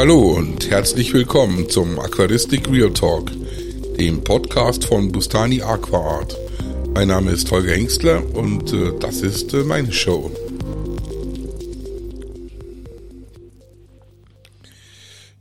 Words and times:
Hallo 0.00 0.30
und 0.30 0.70
herzlich 0.70 1.12
willkommen 1.12 1.68
zum 1.68 1.98
Aquaristik 1.98 2.70
Real 2.70 2.90
Talk, 2.90 3.30
dem 3.98 4.24
Podcast 4.24 4.86
von 4.86 5.12
Bustani 5.12 5.60
Aquaart. 5.60 6.38
Mein 6.94 7.08
Name 7.08 7.32
ist 7.32 7.50
Holger 7.50 7.74
Hengstler 7.74 8.24
und 8.34 8.72
äh, 8.72 8.98
das 8.98 9.20
ist 9.20 9.52
äh, 9.52 9.62
meine 9.62 9.92
Show. 9.92 10.30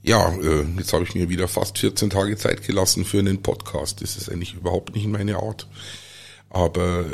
Ja, 0.03 0.29
äh, 0.33 0.65
jetzt 0.77 0.91
habe 0.91 1.05
ich 1.05 1.15
mir 1.15 1.29
wieder 1.29 1.47
fast 1.47 1.77
14 1.77 2.09
Tage 2.09 2.35
Zeit 2.35 2.67
gelassen 2.67 3.05
für 3.05 3.19
einen 3.19 3.41
Podcast. 3.41 4.01
Das 4.01 4.17
ist 4.17 4.29
eigentlich 4.29 4.55
überhaupt 4.55 4.93
nicht 4.93 5.07
meine 5.07 5.37
Art. 5.37 5.69
Aber 6.49 7.05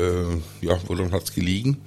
ja, 0.62 0.80
woran 0.88 1.12
hat's 1.12 1.32
gelegen? 1.32 1.80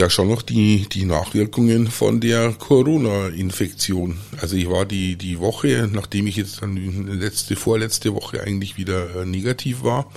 Ja, 0.00 0.08
schon 0.08 0.28
noch 0.28 0.42
die, 0.42 0.86
die 0.88 1.04
Nachwirkungen 1.04 1.88
von 1.88 2.20
der 2.20 2.52
Corona-Infektion. 2.52 4.16
Also 4.40 4.54
ich 4.54 4.70
war 4.70 4.86
die, 4.86 5.16
die 5.16 5.40
Woche, 5.40 5.90
nachdem 5.92 6.28
ich 6.28 6.36
jetzt 6.36 6.62
dann 6.62 6.76
letzte, 7.18 7.56
vorletzte 7.56 8.14
Woche 8.14 8.40
eigentlich 8.40 8.76
wieder 8.76 9.16
äh, 9.16 9.26
negativ 9.26 9.82
war, 9.82 10.08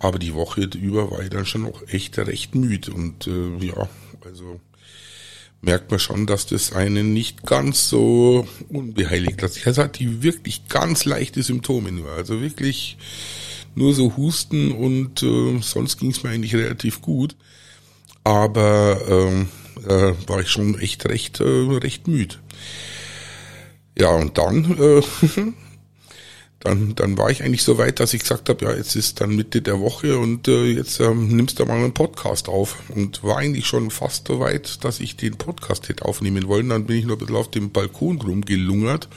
aber 0.00 0.18
die 0.18 0.34
Woche 0.34 0.62
über 0.62 1.12
war 1.12 1.22
ich 1.22 1.30
dann 1.30 1.46
schon 1.46 1.62
noch 1.62 1.86
echt 1.86 2.18
recht 2.18 2.56
müde 2.56 2.92
und 2.92 3.28
äh, 3.28 3.64
ja, 3.64 3.88
also 4.24 4.58
merkt 5.62 5.92
man 5.92 6.00
schon, 6.00 6.26
dass 6.26 6.46
das 6.46 6.72
einen 6.72 7.12
nicht 7.12 7.44
ganz 7.46 7.88
so 7.88 8.48
unbeheiligt 8.68 9.40
lässt. 9.40 9.64
Also 9.64 9.84
hat 9.84 10.00
die 10.00 10.24
wirklich 10.24 10.66
ganz 10.66 11.04
leichte 11.04 11.40
Symptome 11.44 11.92
nur, 11.92 12.10
also 12.10 12.40
wirklich 12.40 12.96
nur 13.76 13.94
so 13.94 14.16
Husten 14.16 14.72
und 14.72 15.22
äh, 15.22 15.60
sonst 15.60 15.98
ging 15.98 16.10
es 16.10 16.24
mir 16.24 16.30
eigentlich 16.30 16.56
relativ 16.56 17.00
gut 17.00 17.36
aber 18.24 19.00
ähm, 19.08 19.48
äh, 19.86 20.14
war 20.26 20.40
ich 20.40 20.48
schon 20.48 20.78
echt 20.80 21.06
recht, 21.08 21.40
äh, 21.40 21.44
recht 21.44 22.08
müde. 22.08 22.36
Ja, 23.96 24.08
und 24.08 24.38
dann, 24.38 24.76
äh, 24.78 25.02
dann, 26.60 26.94
dann 26.94 27.18
war 27.18 27.30
ich 27.30 27.42
eigentlich 27.42 27.62
so 27.62 27.78
weit, 27.78 28.00
dass 28.00 28.14
ich 28.14 28.22
gesagt 28.22 28.48
habe, 28.48 28.64
ja, 28.64 28.74
jetzt 28.74 28.96
ist 28.96 29.20
dann 29.20 29.36
Mitte 29.36 29.62
der 29.62 29.78
Woche 29.78 30.18
und 30.18 30.48
äh, 30.48 30.64
jetzt 30.64 30.98
ähm, 31.00 31.28
nimmst 31.36 31.60
du 31.60 31.66
mal 31.66 31.74
einen 31.74 31.94
Podcast 31.94 32.48
auf. 32.48 32.78
Und 32.88 33.22
war 33.22 33.36
eigentlich 33.36 33.66
schon 33.66 33.90
fast 33.90 34.26
so 34.26 34.40
weit, 34.40 34.84
dass 34.84 35.00
ich 35.00 35.16
den 35.16 35.36
Podcast 35.36 35.88
hätte 35.88 36.06
aufnehmen 36.06 36.48
wollen. 36.48 36.70
Dann 36.70 36.86
bin 36.86 36.96
ich 36.96 37.04
noch 37.04 37.14
ein 37.14 37.18
bisschen 37.18 37.36
auf 37.36 37.50
dem 37.50 37.70
Balkon 37.70 38.20
rumgelungert 38.20 39.08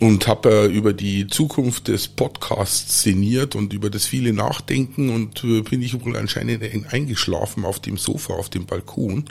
und 0.00 0.26
habe 0.26 0.50
äh, 0.50 0.66
über 0.66 0.92
die 0.92 1.26
Zukunft 1.28 1.88
des 1.88 2.08
Podcasts 2.08 3.02
sinniert 3.02 3.54
und 3.54 3.72
über 3.72 3.90
das 3.90 4.06
viele 4.06 4.32
Nachdenken 4.32 5.10
und 5.10 5.44
äh, 5.44 5.62
bin 5.62 5.82
ich 5.82 6.04
wohl 6.04 6.16
anscheinend 6.16 6.62
eingeschlafen 6.92 7.64
auf 7.64 7.80
dem 7.80 7.96
Sofa, 7.96 8.34
auf 8.34 8.50
dem 8.50 8.66
Balkon 8.66 9.26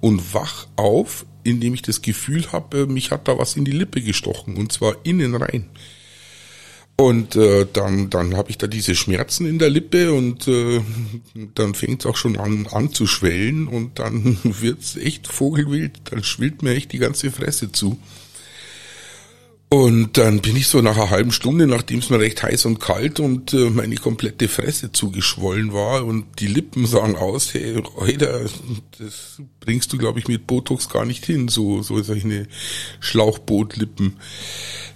und 0.00 0.34
wach 0.34 0.66
auf, 0.76 1.26
indem 1.44 1.74
ich 1.74 1.82
das 1.82 2.02
Gefühl 2.02 2.50
habe, 2.52 2.80
äh, 2.80 2.86
mich 2.86 3.10
hat 3.10 3.28
da 3.28 3.38
was 3.38 3.56
in 3.56 3.64
die 3.64 3.72
Lippe 3.72 4.00
gestochen 4.00 4.56
und 4.56 4.72
zwar 4.72 4.96
innen 5.04 5.34
rein. 5.34 5.66
Und 6.98 7.36
äh, 7.36 7.66
dann, 7.70 8.08
dann 8.08 8.38
habe 8.38 8.48
ich 8.48 8.56
da 8.56 8.66
diese 8.66 8.94
Schmerzen 8.94 9.46
in 9.46 9.58
der 9.58 9.68
Lippe 9.68 10.14
und 10.14 10.48
äh, 10.48 10.80
dann 11.54 11.74
fängt 11.74 12.00
es 12.00 12.06
auch 12.06 12.16
schon 12.16 12.38
an, 12.38 12.66
an 12.70 12.90
zu 12.90 13.06
schwellen 13.06 13.68
und 13.68 13.98
dann 13.98 14.38
wird's 14.44 14.96
echt 14.96 15.26
vogelwild, 15.26 16.00
dann 16.10 16.24
schwillt 16.24 16.62
mir 16.62 16.74
echt 16.74 16.92
die 16.92 16.98
ganze 16.98 17.30
Fresse 17.30 17.70
zu. 17.70 17.98
Und 19.76 20.16
dann 20.16 20.40
bin 20.40 20.56
ich 20.56 20.68
so 20.68 20.80
nach 20.80 20.96
einer 20.96 21.10
halben 21.10 21.32
Stunde, 21.32 21.66
nachdem 21.66 21.98
es 21.98 22.08
mir 22.08 22.18
recht 22.18 22.42
heiß 22.42 22.64
und 22.64 22.80
kalt 22.80 23.20
und 23.20 23.52
äh, 23.52 23.68
meine 23.68 23.96
komplette 23.96 24.48
Fresse 24.48 24.90
zugeschwollen 24.90 25.74
war 25.74 26.06
und 26.06 26.24
die 26.38 26.46
Lippen 26.46 26.86
sahen 26.86 27.14
aus, 27.14 27.52
hey, 27.52 27.82
Alter, 28.00 28.46
das 28.98 29.42
bringst 29.60 29.92
du, 29.92 29.98
glaube 29.98 30.18
ich, 30.18 30.28
mit 30.28 30.46
Botox 30.46 30.88
gar 30.88 31.04
nicht 31.04 31.26
hin, 31.26 31.48
so, 31.48 31.82
so 31.82 32.02
solche 32.02 32.48
Schlauchbootlippen. 33.00 34.16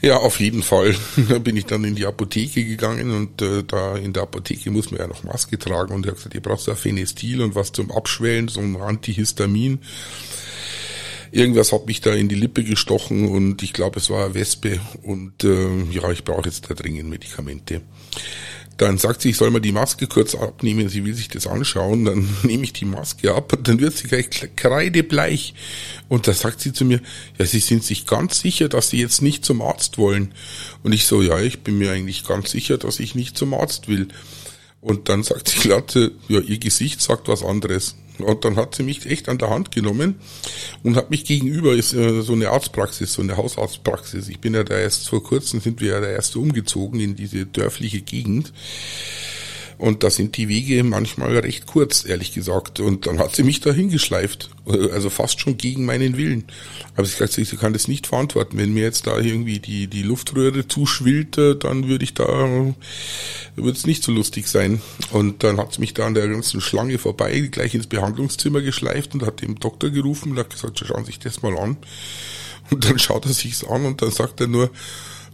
Ja, 0.01 0.17
auf 0.17 0.41
jeden 0.41 0.63
Fall. 0.63 0.97
da 1.29 1.39
bin 1.39 1.59
ich 1.59 1.67
dann 1.67 1.85
in 1.85 1.95
die 1.95 2.07
Apotheke 2.07 2.65
gegangen 2.65 3.11
und 3.11 3.43
äh, 3.43 3.63
da 3.63 3.99
in 3.99 4.15
der 4.15 4.23
Apotheke 4.23 4.71
muss 4.71 4.91
man 4.91 5.01
ja 5.01 5.09
noch 5.09 5.25
Maske 5.25 5.59
tragen 5.59 5.93
und 5.93 6.07
er 6.07 6.13
hat 6.13 6.17
gesagt, 6.17 6.35
ihr 6.35 6.41
braucht 6.41 6.63
so 6.63 6.71
ein 6.71 6.79
Phenestil 6.79 7.43
und 7.43 7.55
was 7.55 7.73
zum 7.73 7.91
Abschwellen, 7.91 8.49
so 8.49 8.61
ein 8.61 8.77
Antihistamin 8.77 9.81
irgendwas 11.33 11.73
hat 11.73 11.87
mich 11.87 12.01
da 12.01 12.13
in 12.13 12.29
die 12.29 12.35
Lippe 12.35 12.65
gestochen 12.65 13.29
und 13.29 13.63
ich 13.63 13.73
glaube, 13.73 14.01
es 14.01 14.11
war 14.11 14.25
eine 14.25 14.35
Wespe 14.35 14.81
und 15.03 15.45
äh, 15.45 15.83
ja, 15.91 16.11
ich 16.11 16.25
brauche 16.25 16.49
jetzt 16.49 16.71
da 16.71 16.75
dringend 16.75 17.09
Medikamente. 17.09 17.83
Dann 18.81 18.97
sagt 18.97 19.21
sie, 19.21 19.29
ich 19.29 19.37
soll 19.37 19.51
mal 19.51 19.61
die 19.61 19.73
Maske 19.73 20.07
kurz 20.07 20.35
abnehmen, 20.35 20.89
sie 20.89 21.05
will 21.05 21.13
sich 21.13 21.29
das 21.29 21.47
anschauen, 21.47 22.07
dann 22.07 22.27
nehme 22.45 22.65
ich 22.65 22.73
die 22.73 22.87
Maske 22.87 23.35
ab 23.35 23.53
und 23.53 23.69
dann 23.69 23.79
wird 23.79 23.95
sie 23.95 24.09
gleich 24.09 24.31
kreidebleich. 24.57 25.53
Und 26.09 26.27
da 26.27 26.33
sagt 26.33 26.63
sie 26.63 26.73
zu 26.73 26.87
mir, 26.87 27.01
ja, 27.39 27.45
Sie 27.45 27.61
sind 27.61 27.85
sich 27.85 28.07
ganz 28.07 28.41
sicher, 28.41 28.71
dass 28.71 28.89
Sie 28.89 28.99
jetzt 28.99 29.21
nicht 29.21 29.45
zum 29.45 29.61
Arzt 29.61 29.99
wollen. 29.99 30.33
Und 30.83 30.93
ich 30.93 31.05
so, 31.05 31.21
ja, 31.21 31.39
ich 31.41 31.61
bin 31.61 31.77
mir 31.77 31.93
eigentlich 31.93 32.25
ganz 32.25 32.51
sicher, 32.51 32.79
dass 32.79 33.01
ich 33.01 33.15
nicht 33.15 33.37
zum 33.37 33.53
Arzt 33.53 33.87
will. 33.87 34.09
Und 34.81 35.11
dann 35.11 35.23
sagt 35.25 35.49
sie 35.49 35.59
glatt, 35.59 35.95
ja, 35.95 36.41
Ihr 36.41 36.59
Gesicht 36.59 37.03
sagt 37.03 37.29
was 37.29 37.45
anderes. 37.45 37.97
Und 38.23 38.45
dann 38.45 38.57
hat 38.57 38.75
sie 38.75 38.83
mich 38.83 39.07
echt 39.07 39.29
an 39.29 39.39
der 39.39 39.51
Hand 39.51 39.71
genommen 39.71 40.17
und 40.83 40.97
hat 40.97 41.11
mich 41.11 41.25
gegenüber, 41.25 41.75
ist 41.75 41.93
äh, 41.93 42.23
so 42.23 42.33
eine 42.33 42.51
Arztpraxis, 42.51 43.13
so 43.13 43.23
eine 43.23 43.37
Hausarztpraxis. 43.37 44.29
Ich 44.29 44.41
bin 44.41 44.55
ja 44.55 44.65
da 44.65 44.79
erst 44.79 45.09
vor 45.09 45.23
kurzem, 45.23 45.61
sind 45.61 45.81
wir 45.81 45.93
ja 45.93 46.01
da 46.01 46.09
erst 46.09 46.37
umgezogen 46.37 47.01
in 47.01 47.17
diese 47.17 47.47
dörfliche 47.47 48.01
Gegend. 48.01 48.53
Und 49.81 50.05
da 50.05 50.11
sind 50.11 50.37
die 50.37 50.49
Wege 50.49 50.85
manchmal 50.85 51.39
recht 51.39 51.67
kurz, 51.67 52.05
ehrlich 52.05 52.35
gesagt. 52.35 52.81
Und 52.81 53.07
dann 53.07 53.19
hat 53.19 53.35
sie 53.35 53.43
mich 53.43 53.61
da 53.61 53.73
hingeschleift. 53.73 54.51
Also 54.67 55.09
fast 55.09 55.41
schon 55.41 55.57
gegen 55.57 55.87
meinen 55.87 56.19
Willen. 56.19 56.45
Aber 56.95 57.07
ich 57.07 57.17
gesagt, 57.17 57.33
sie 57.33 57.57
kann 57.57 57.73
das 57.73 57.89
nicht 57.89 58.07
verantworten. 58.07 58.59
Wenn 58.59 58.75
mir 58.75 58.83
jetzt 58.83 59.07
da 59.07 59.19
irgendwie 59.19 59.59
die, 59.59 59.87
die 59.87 60.03
Luftröhre 60.03 60.69
zuschwillt, 60.69 61.39
dann 61.39 61.89
würde 61.89 62.05
ich 62.05 62.13
da, 62.13 62.29
würde 62.29 63.71
es 63.71 63.87
nicht 63.87 64.05
so 64.05 64.13
lustig 64.13 64.49
sein. 64.49 64.83
Und 65.13 65.45
dann 65.45 65.57
hat 65.57 65.73
sie 65.73 65.81
mich 65.81 65.95
da 65.95 66.07
an 66.07 66.13
der 66.13 66.29
ganzen 66.29 66.61
Schlange 66.61 66.99
vorbei 66.99 67.49
gleich 67.51 67.75
ins 67.75 67.87
Behandlungszimmer 67.87 68.61
geschleift 68.61 69.15
und 69.15 69.25
hat 69.25 69.41
dem 69.41 69.59
Doktor 69.59 69.89
gerufen 69.89 70.33
und 70.33 70.39
hat 70.39 70.51
gesagt, 70.51 70.79
schauen 70.79 71.07
Sie 71.07 71.13
sich 71.13 71.21
das 71.21 71.41
mal 71.41 71.57
an. 71.59 71.79
Und 72.71 72.85
dann 72.85 72.99
schaut 72.99 73.25
er 73.25 73.33
sich's 73.33 73.65
an 73.65 73.87
und 73.87 74.03
dann 74.03 74.11
sagt 74.11 74.43
er 74.43 74.47
nur, 74.47 74.71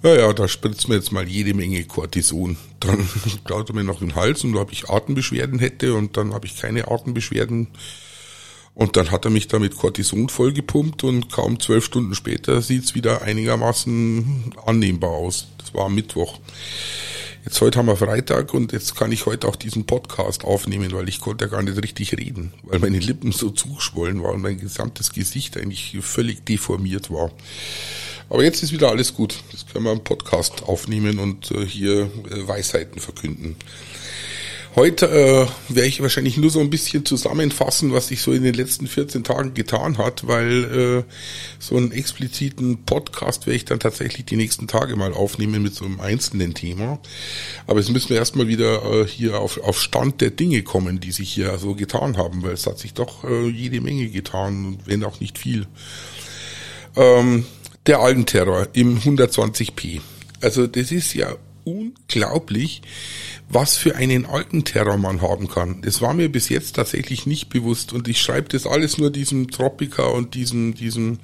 naja, 0.02 0.32
da 0.32 0.48
spritzt 0.48 0.88
mir 0.88 0.96
jetzt 0.96 1.12
mal 1.12 1.28
jede 1.28 1.54
Menge 1.54 1.84
Cortison. 1.84 2.56
Dann 2.80 3.08
klaut 3.44 3.70
er 3.70 3.74
mir 3.74 3.84
noch 3.84 4.00
den 4.00 4.14
Hals 4.14 4.44
und 4.44 4.56
ob 4.56 4.72
ich 4.72 4.88
Atembeschwerden 4.88 5.58
hätte 5.58 5.94
und 5.94 6.16
dann 6.16 6.34
habe 6.34 6.46
ich 6.46 6.56
keine 6.56 6.88
Atembeschwerden. 6.88 7.68
Und 8.74 8.98
dann 8.98 9.10
hat 9.10 9.24
er 9.24 9.30
mich 9.30 9.48
da 9.48 9.58
mit 9.58 9.76
Cortison 9.76 10.28
vollgepumpt 10.28 11.02
und 11.02 11.32
kaum 11.32 11.58
zwölf 11.60 11.86
Stunden 11.86 12.14
später 12.14 12.60
sieht's 12.60 12.94
wieder 12.94 13.22
einigermaßen 13.22 14.52
annehmbar 14.66 15.12
aus. 15.12 15.46
Das 15.56 15.72
war 15.72 15.86
am 15.86 15.94
Mittwoch. 15.94 16.38
Jetzt 17.46 17.60
heute 17.60 17.78
haben 17.78 17.86
wir 17.86 17.96
Freitag 17.96 18.52
und 18.52 18.72
jetzt 18.72 18.96
kann 18.96 19.12
ich 19.12 19.24
heute 19.24 19.46
auch 19.46 19.54
diesen 19.54 19.86
Podcast 19.86 20.44
aufnehmen, 20.44 20.92
weil 20.92 21.08
ich 21.08 21.20
konnte 21.20 21.44
ja 21.44 21.50
gar 21.50 21.62
nicht 21.62 21.80
richtig 21.80 22.18
reden, 22.18 22.52
weil 22.64 22.80
meine 22.80 22.98
Lippen 22.98 23.30
so 23.30 23.50
zugeschwollen 23.50 24.20
waren 24.22 24.34
und 24.34 24.42
mein 24.42 24.58
gesamtes 24.58 25.12
Gesicht 25.12 25.56
eigentlich 25.56 25.96
völlig 26.00 26.44
deformiert 26.44 27.08
war. 27.10 27.30
Aber 28.28 28.42
jetzt 28.42 28.62
ist 28.62 28.72
wieder 28.72 28.90
alles 28.90 29.14
gut. 29.14 29.36
Jetzt 29.52 29.72
können 29.72 29.84
wir 29.84 29.92
einen 29.92 30.04
Podcast 30.04 30.64
aufnehmen 30.64 31.18
und 31.18 31.50
äh, 31.52 31.64
hier 31.64 32.02
äh, 32.30 32.48
Weisheiten 32.48 33.00
verkünden. 33.00 33.56
Heute 34.76 35.06
äh, 35.06 35.74
werde 35.74 35.88
ich 35.88 36.02
wahrscheinlich 36.02 36.36
nur 36.36 36.50
so 36.50 36.60
ein 36.60 36.68
bisschen 36.68 37.06
zusammenfassen, 37.06 37.94
was 37.94 38.08
sich 38.08 38.20
so 38.20 38.32
in 38.32 38.42
den 38.42 38.52
letzten 38.52 38.86
14 38.86 39.24
Tagen 39.24 39.54
getan 39.54 39.96
hat, 39.96 40.26
weil 40.26 41.04
äh, 41.06 41.12
so 41.58 41.78
einen 41.78 41.92
expliziten 41.92 42.84
Podcast 42.84 43.46
werde 43.46 43.56
ich 43.56 43.64
dann 43.64 43.80
tatsächlich 43.80 44.26
die 44.26 44.36
nächsten 44.36 44.68
Tage 44.68 44.94
mal 44.96 45.14
aufnehmen 45.14 45.62
mit 45.62 45.74
so 45.74 45.86
einem 45.86 45.98
einzelnen 46.00 46.52
Thema. 46.52 46.98
Aber 47.66 47.80
jetzt 47.80 47.88
müssen 47.88 48.10
wir 48.10 48.18
erstmal 48.18 48.48
wieder 48.48 48.84
äh, 48.84 49.06
hier 49.06 49.40
auf, 49.40 49.58
auf 49.62 49.80
Stand 49.80 50.20
der 50.20 50.30
Dinge 50.30 50.62
kommen, 50.62 51.00
die 51.00 51.12
sich 51.12 51.32
hier 51.32 51.56
so 51.56 51.74
getan 51.74 52.18
haben, 52.18 52.42
weil 52.42 52.52
es 52.52 52.66
hat 52.66 52.78
sich 52.78 52.92
doch 52.92 53.24
äh, 53.24 53.48
jede 53.48 53.80
Menge 53.80 54.10
getan, 54.10 54.76
wenn 54.84 55.04
auch 55.04 55.20
nicht 55.20 55.38
viel. 55.38 55.66
Ähm, 56.96 57.46
der 57.86 58.00
Algenterror 58.00 58.68
im 58.72 58.98
120p. 58.98 60.00
Also 60.40 60.66
das 60.66 60.92
ist 60.92 61.14
ja 61.14 61.34
unglaublich, 61.64 62.82
was 63.48 63.76
für 63.76 63.96
einen 63.96 64.26
Algenterror 64.26 64.96
man 64.96 65.20
haben 65.20 65.48
kann. 65.48 65.82
Das 65.82 66.00
war 66.00 66.14
mir 66.14 66.30
bis 66.30 66.48
jetzt 66.48 66.76
tatsächlich 66.76 67.26
nicht 67.26 67.48
bewusst 67.48 67.92
und 67.92 68.08
ich 68.08 68.20
schreibe 68.20 68.48
das 68.48 68.66
alles 68.66 68.98
nur 68.98 69.10
diesem 69.10 69.50
Tropica 69.50 70.04
und 70.04 70.34
diesem, 70.34 70.74
diesem 70.74 71.18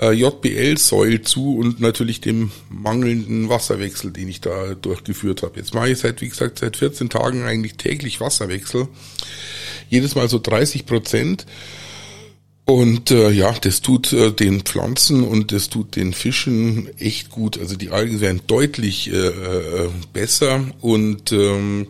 äh, 0.00 0.12
JBL-Säul 0.12 1.22
zu 1.22 1.56
und 1.56 1.80
natürlich 1.80 2.20
dem 2.20 2.50
mangelnden 2.68 3.48
Wasserwechsel, 3.48 4.10
den 4.10 4.28
ich 4.28 4.40
da 4.40 4.74
durchgeführt 4.74 5.42
habe. 5.42 5.58
Jetzt 5.58 5.74
mache 5.74 5.90
ich 5.90 5.98
seit, 5.98 6.20
wie 6.20 6.28
gesagt, 6.28 6.58
seit 6.58 6.76
14 6.76 7.08
Tagen 7.08 7.44
eigentlich 7.44 7.76
täglich 7.76 8.20
Wasserwechsel. 8.20 8.88
Jedes 9.88 10.14
Mal 10.14 10.28
so 10.28 10.38
30 10.38 10.86
Prozent. 10.86 11.46
Und 12.68 13.10
äh, 13.10 13.30
ja, 13.30 13.50
das 13.52 13.80
tut 13.80 14.12
äh, 14.12 14.30
den 14.30 14.60
Pflanzen 14.60 15.24
und 15.24 15.52
das 15.52 15.70
tut 15.70 15.96
den 15.96 16.12
Fischen 16.12 16.90
echt 16.98 17.30
gut. 17.30 17.58
Also 17.58 17.76
die 17.76 17.88
Algen 17.88 18.20
werden 18.20 18.42
deutlich 18.46 19.10
äh, 19.10 19.16
äh, 19.16 19.88
besser 20.12 20.66
und 20.82 21.32
ähm, 21.32 21.86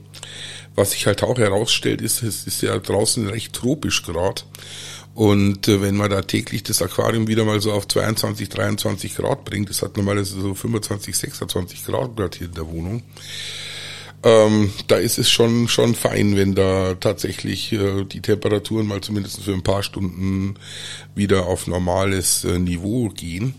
was 0.76 0.92
sich 0.92 1.08
halt 1.08 1.24
auch 1.24 1.36
herausstellt, 1.36 2.00
ist, 2.00 2.22
es 2.22 2.46
ist 2.46 2.62
ja 2.62 2.78
draußen 2.78 3.26
recht 3.26 3.54
tropisch 3.54 4.04
gerade. 4.04 4.42
Und 5.16 5.66
äh, 5.66 5.82
wenn 5.82 5.96
man 5.96 6.10
da 6.10 6.22
täglich 6.22 6.62
das 6.62 6.80
Aquarium 6.80 7.26
wieder 7.26 7.44
mal 7.44 7.60
so 7.60 7.72
auf 7.72 7.88
22, 7.88 8.48
23 8.48 9.16
Grad 9.16 9.44
bringt, 9.44 9.70
das 9.70 9.82
hat 9.82 9.96
normalerweise 9.96 10.40
so 10.40 10.54
25, 10.54 11.16
26 11.16 11.86
Grad 11.86 12.14
Grad 12.14 12.36
hier 12.36 12.46
in 12.46 12.54
der 12.54 12.68
Wohnung, 12.68 13.02
ähm, 14.24 14.72
da 14.88 14.96
ist 14.96 15.18
es 15.18 15.30
schon 15.30 15.68
schon 15.68 15.94
fein, 15.94 16.36
wenn 16.36 16.54
da 16.54 16.94
tatsächlich 16.94 17.72
äh, 17.72 18.04
die 18.04 18.20
Temperaturen 18.20 18.86
mal 18.86 19.00
zumindest 19.00 19.42
für 19.42 19.52
ein 19.52 19.62
paar 19.62 19.82
Stunden 19.82 20.54
wieder 21.14 21.46
auf 21.46 21.66
normales 21.66 22.44
äh, 22.44 22.58
Niveau 22.58 23.08
gehen. 23.10 23.54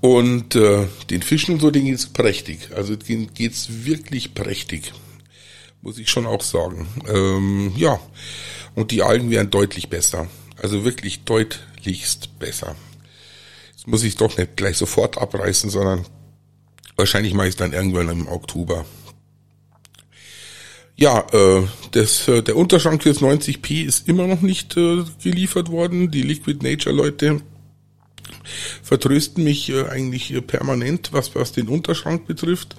Und 0.00 0.56
äh, 0.56 0.86
den 1.10 1.22
Fischen 1.22 1.54
und 1.54 1.60
so, 1.60 1.70
denen 1.70 1.86
geht's 1.86 2.06
prächtig. 2.06 2.70
Also 2.74 2.96
denen 2.96 3.32
geht's 3.34 3.84
wirklich 3.84 4.34
prächtig. 4.34 4.92
Muss 5.80 5.98
ich 5.98 6.10
schon 6.10 6.26
auch 6.26 6.42
sagen. 6.42 6.88
Ähm, 7.08 7.72
ja. 7.76 8.00
Und 8.74 8.90
die 8.90 9.02
Algen 9.02 9.30
wären 9.30 9.50
deutlich 9.50 9.88
besser. 9.88 10.26
Also 10.60 10.84
wirklich 10.84 11.22
deutlichst 11.22 12.36
besser. 12.40 12.74
Jetzt 13.70 13.86
muss 13.86 14.02
ich 14.02 14.16
doch 14.16 14.36
nicht 14.36 14.56
gleich 14.56 14.76
sofort 14.76 15.18
abreißen, 15.18 15.70
sondern 15.70 16.04
wahrscheinlich 16.96 17.34
mache 17.34 17.48
ich 17.48 17.52
es 17.52 17.56
dann 17.56 17.72
irgendwann 17.72 18.08
im 18.08 18.26
Oktober. 18.26 18.84
Ja, 21.02 21.26
äh, 21.32 21.66
das, 21.90 22.28
äh, 22.28 22.44
der 22.44 22.54
Unterschrank 22.54 23.02
fürs 23.02 23.20
90p 23.20 23.84
ist 23.84 24.08
immer 24.08 24.28
noch 24.28 24.40
nicht 24.40 24.76
äh, 24.76 25.02
geliefert 25.20 25.68
worden. 25.68 26.12
Die 26.12 26.22
Liquid 26.22 26.62
Nature 26.62 26.94
Leute 26.94 27.40
vertrösten 28.84 29.42
mich 29.42 29.68
äh, 29.70 29.88
eigentlich 29.88 30.32
äh, 30.32 30.40
permanent, 30.40 31.12
was, 31.12 31.34
was 31.34 31.50
den 31.50 31.66
Unterschrank 31.66 32.28
betrifft. 32.28 32.76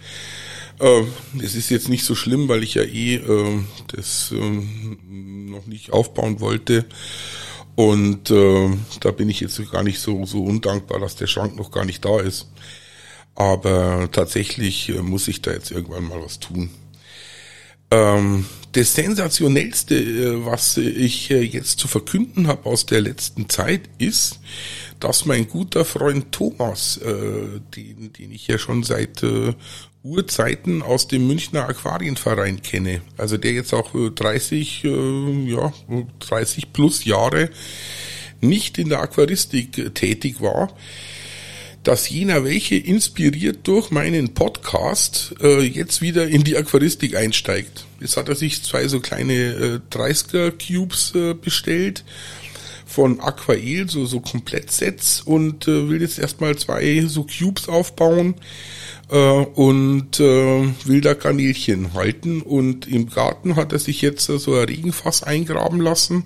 Äh, 0.79 1.01
es 1.43 1.53
ist 1.55 1.69
jetzt 1.69 1.89
nicht 1.89 2.05
so 2.05 2.15
schlimm, 2.15 2.47
weil 2.47 2.63
ich 2.63 2.75
ja 2.75 2.83
eh 2.83 3.15
äh, 3.15 3.59
das 3.93 4.31
äh, 4.31 4.61
noch 5.09 5.65
nicht 5.65 5.91
aufbauen 5.91 6.39
wollte. 6.39 6.85
Und 7.75 8.31
äh, 8.31 8.69
da 9.01 9.11
bin 9.11 9.27
ich 9.27 9.41
jetzt 9.41 9.59
gar 9.69 9.83
nicht 9.83 9.99
so, 9.99 10.25
so 10.25 10.45
undankbar, 10.45 11.01
dass 11.01 11.17
der 11.17 11.27
Schrank 11.27 11.57
noch 11.57 11.71
gar 11.71 11.83
nicht 11.83 12.05
da 12.05 12.21
ist. 12.21 12.49
Aber 13.35 14.07
tatsächlich 14.13 14.87
äh, 14.87 15.01
muss 15.01 15.27
ich 15.27 15.41
da 15.41 15.51
jetzt 15.51 15.71
irgendwann 15.71 16.07
mal 16.07 16.23
was 16.23 16.39
tun. 16.39 16.69
Ähm, 17.93 18.45
das 18.71 18.95
sensationellste, 18.95 19.95
äh, 19.95 20.45
was 20.45 20.77
ich 20.77 21.29
äh, 21.29 21.41
jetzt 21.41 21.79
zu 21.79 21.87
verkünden 21.87 22.47
habe 22.47 22.65
aus 22.65 22.87
der 22.87 23.01
letzten 23.01 23.47
Zeit, 23.49 23.81
ist, 23.99 24.39
dass 24.99 25.25
mein 25.25 25.47
guter 25.47 25.85
Freund 25.85 26.31
Thomas, 26.31 26.97
äh, 26.97 27.59
den, 27.75 28.11
den 28.13 28.31
ich 28.31 28.47
ja 28.47 28.57
schon 28.57 28.81
seit 28.81 29.21
äh, 29.21 29.53
Urzeiten 30.01 30.81
aus 30.81 31.07
dem 31.07 31.27
Münchner 31.27 31.69
Aquarienverein 31.69 32.63
kenne. 32.63 33.01
Also 33.15 33.37
der 33.37 33.51
jetzt 33.51 33.73
auch 33.73 33.91
30, 33.93 34.83
äh, 34.85 35.51
ja, 35.51 35.71
30 36.19 36.73
plus 36.73 37.05
Jahre 37.05 37.49
nicht 38.41 38.79
in 38.79 38.89
der 38.89 39.01
Aquaristik 39.01 39.93
tätig 39.93 40.41
war, 40.41 40.75
dass 41.83 42.09
jener 42.09 42.45
welche 42.45 42.75
inspiriert 42.75 43.67
durch 43.67 43.91
meinen 43.91 44.33
Podcast 44.33 45.35
äh, 45.41 45.61
jetzt 45.61 46.01
wieder 46.01 46.27
in 46.27 46.43
die 46.43 46.57
Aquaristik 46.57 47.15
einsteigt. 47.15 47.85
Jetzt 47.99 48.17
hat 48.17 48.29
er 48.29 48.35
sich 48.35 48.63
zwei 48.63 48.87
so 48.87 48.99
kleine 49.01 49.33
äh, 49.33 49.79
30er 49.95 50.51
Cubes 50.51 51.13
äh, 51.13 51.33
bestellt 51.33 52.03
von 52.85 53.19
Aquael, 53.19 53.89
so, 53.89 54.05
so 54.05 54.21
Komplettsets 54.21 55.21
und 55.21 55.67
äh, 55.67 55.89
will 55.89 56.01
jetzt 56.01 56.19
erstmal 56.19 56.55
zwei 56.55 57.03
so 57.07 57.25
Cubes 57.25 57.67
aufbauen 57.67 58.35
und 59.09 60.19
äh, 60.19 60.73
will 60.85 61.01
da 61.01 61.13
Garnelchen 61.13 61.93
halten. 61.93 62.41
Und 62.41 62.87
im 62.87 63.09
Garten 63.09 63.55
hat 63.55 63.73
er 63.73 63.79
sich 63.79 64.01
jetzt 64.01 64.29
äh, 64.29 64.39
so 64.39 64.55
ein 64.55 64.65
Regenfass 64.65 65.23
eingraben 65.23 65.81
lassen, 65.81 66.23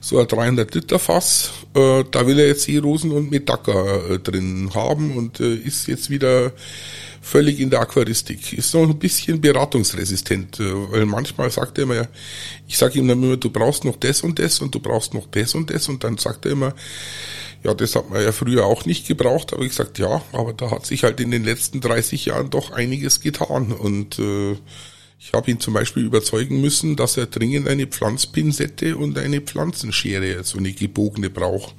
so 0.00 0.18
ein 0.18 0.28
300 0.28 0.74
Liter 0.74 0.98
Fass. 0.98 1.52
Äh, 1.74 2.04
da 2.10 2.26
will 2.26 2.38
er 2.38 2.48
jetzt 2.48 2.64
Seerosen 2.64 3.12
und 3.12 3.30
Medaka 3.30 3.96
äh, 4.10 4.18
drin 4.18 4.70
haben 4.74 5.16
und 5.16 5.40
äh, 5.40 5.54
ist 5.54 5.88
jetzt 5.88 6.10
wieder 6.10 6.52
völlig 7.22 7.60
in 7.60 7.70
der 7.70 7.80
Aquaristik. 7.80 8.52
Ist 8.52 8.74
noch 8.74 8.82
ein 8.82 8.98
bisschen 8.98 9.40
beratungsresistent, 9.40 10.60
äh, 10.60 10.90
weil 10.90 11.06
manchmal 11.06 11.50
sagt 11.50 11.78
er 11.78 11.84
immer, 11.84 12.08
ich 12.66 12.76
sage 12.76 12.98
ihm 12.98 13.08
dann 13.08 13.22
immer, 13.22 13.36
du 13.36 13.48
brauchst 13.48 13.84
noch 13.84 13.96
das 13.96 14.22
und 14.22 14.38
das 14.38 14.60
und 14.60 14.74
du 14.74 14.80
brauchst 14.80 15.14
noch 15.14 15.28
das 15.30 15.54
und 15.54 15.70
das 15.70 15.88
und 15.88 16.04
dann 16.04 16.18
sagt 16.18 16.44
er 16.44 16.52
immer, 16.52 16.74
ja, 17.64 17.74
das 17.74 17.94
hat 17.94 18.10
man 18.10 18.22
ja 18.22 18.32
früher 18.32 18.66
auch 18.66 18.84
nicht 18.84 19.06
gebraucht, 19.06 19.52
aber 19.52 19.62
ich 19.62 19.70
gesagt, 19.70 19.98
ja, 19.98 20.22
aber 20.32 20.52
da 20.52 20.70
hat 20.70 20.86
sich 20.86 21.04
halt 21.04 21.20
in 21.20 21.30
den 21.30 21.44
letzten 21.44 21.80
30 21.80 22.26
Jahren 22.26 22.50
doch 22.50 22.72
einiges 22.72 23.20
getan 23.20 23.72
und 23.72 24.18
äh, 24.18 24.56
ich 25.24 25.32
habe 25.32 25.52
ihn 25.52 25.60
zum 25.60 25.72
Beispiel 25.72 26.04
überzeugen 26.04 26.60
müssen, 26.60 26.96
dass 26.96 27.16
er 27.16 27.26
dringend 27.26 27.68
eine 27.68 27.86
Pflanzpinsette 27.86 28.96
und 28.96 29.16
eine 29.18 29.40
Pflanzenschere, 29.40 30.42
so 30.42 30.58
eine 30.58 30.72
gebogene 30.72 31.30
braucht. 31.30 31.76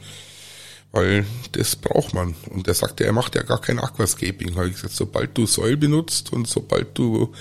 Weil 0.93 1.25
das 1.53 1.75
braucht 1.75 2.13
man. 2.13 2.35
Und 2.51 2.67
er 2.67 2.75
sagte, 2.75 3.03
er 3.03 3.13
macht 3.13 3.33
ja 3.33 3.41
gar 3.41 3.59
kein 3.59 3.79
Aquascaping. 3.79 4.55
Habe 4.55 4.67
ich 4.67 4.75
gesagt, 4.75 4.93
sobald 4.93 5.35
du 5.35 5.47
Säul 5.47 5.75
benutzt 5.75 6.31
und 6.31 6.47
sobald 6.47 6.95
du 6.95 7.33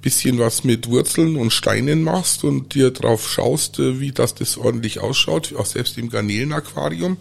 bisschen 0.00 0.40
was 0.40 0.64
mit 0.64 0.88
Wurzeln 0.88 1.36
und 1.36 1.52
Steinen 1.52 2.02
machst 2.02 2.42
und 2.42 2.74
dir 2.74 2.90
drauf 2.90 3.30
schaust, 3.30 3.78
äh, 3.78 4.00
wie 4.00 4.10
das 4.10 4.34
das 4.34 4.58
ordentlich 4.58 4.98
ausschaut, 4.98 5.54
auch 5.54 5.64
selbst 5.64 5.96
im 5.96 6.10
Garnelenaquarium, 6.10 7.18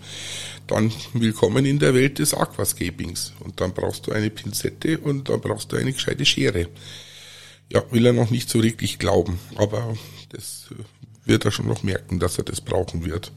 dann 0.66 0.92
willkommen 1.14 1.66
in 1.66 1.78
der 1.78 1.94
Welt 1.94 2.18
des 2.18 2.34
Aquascapings. 2.34 3.34
Und 3.42 3.62
dann 3.62 3.74
brauchst 3.74 4.08
du 4.08 4.14
eine 4.14 4.32
Pinzette 4.32 4.98
und 4.98 5.30
dann 5.30 5.42
brauchst 5.42 5.72
du 5.72 5.76
eine 5.78 5.94
gescheite 5.94 6.26
Schere. 6.26 6.70
Ja, 7.72 7.84
will 7.92 8.08
er 8.08 8.14
noch 8.14 8.32
nicht 8.32 8.50
so 8.50 8.64
wirklich 8.64 8.98
glauben, 8.98 9.40
aber 9.56 9.96
das 10.30 10.70
äh, 10.72 10.84
wird 11.26 11.46
er 11.46 11.52
schon 11.52 11.68
noch 11.68 11.84
merken, 11.84 12.20
dass 12.20 12.38
er 12.38 12.44
das 12.44 12.62
brauchen 12.62 13.06
wird. 13.06 13.32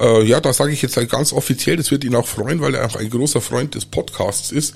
Äh, 0.00 0.24
ja, 0.24 0.40
da 0.40 0.52
sage 0.52 0.72
ich 0.72 0.82
jetzt 0.82 0.96
halt 0.96 1.10
ganz 1.10 1.32
offiziell, 1.32 1.76
das 1.76 1.90
wird 1.90 2.04
ihn 2.04 2.14
auch 2.14 2.26
freuen, 2.26 2.60
weil 2.60 2.74
er 2.74 2.86
auch 2.86 2.96
ein 2.96 3.10
großer 3.10 3.40
Freund 3.40 3.74
des 3.74 3.86
Podcasts 3.86 4.52
ist. 4.52 4.74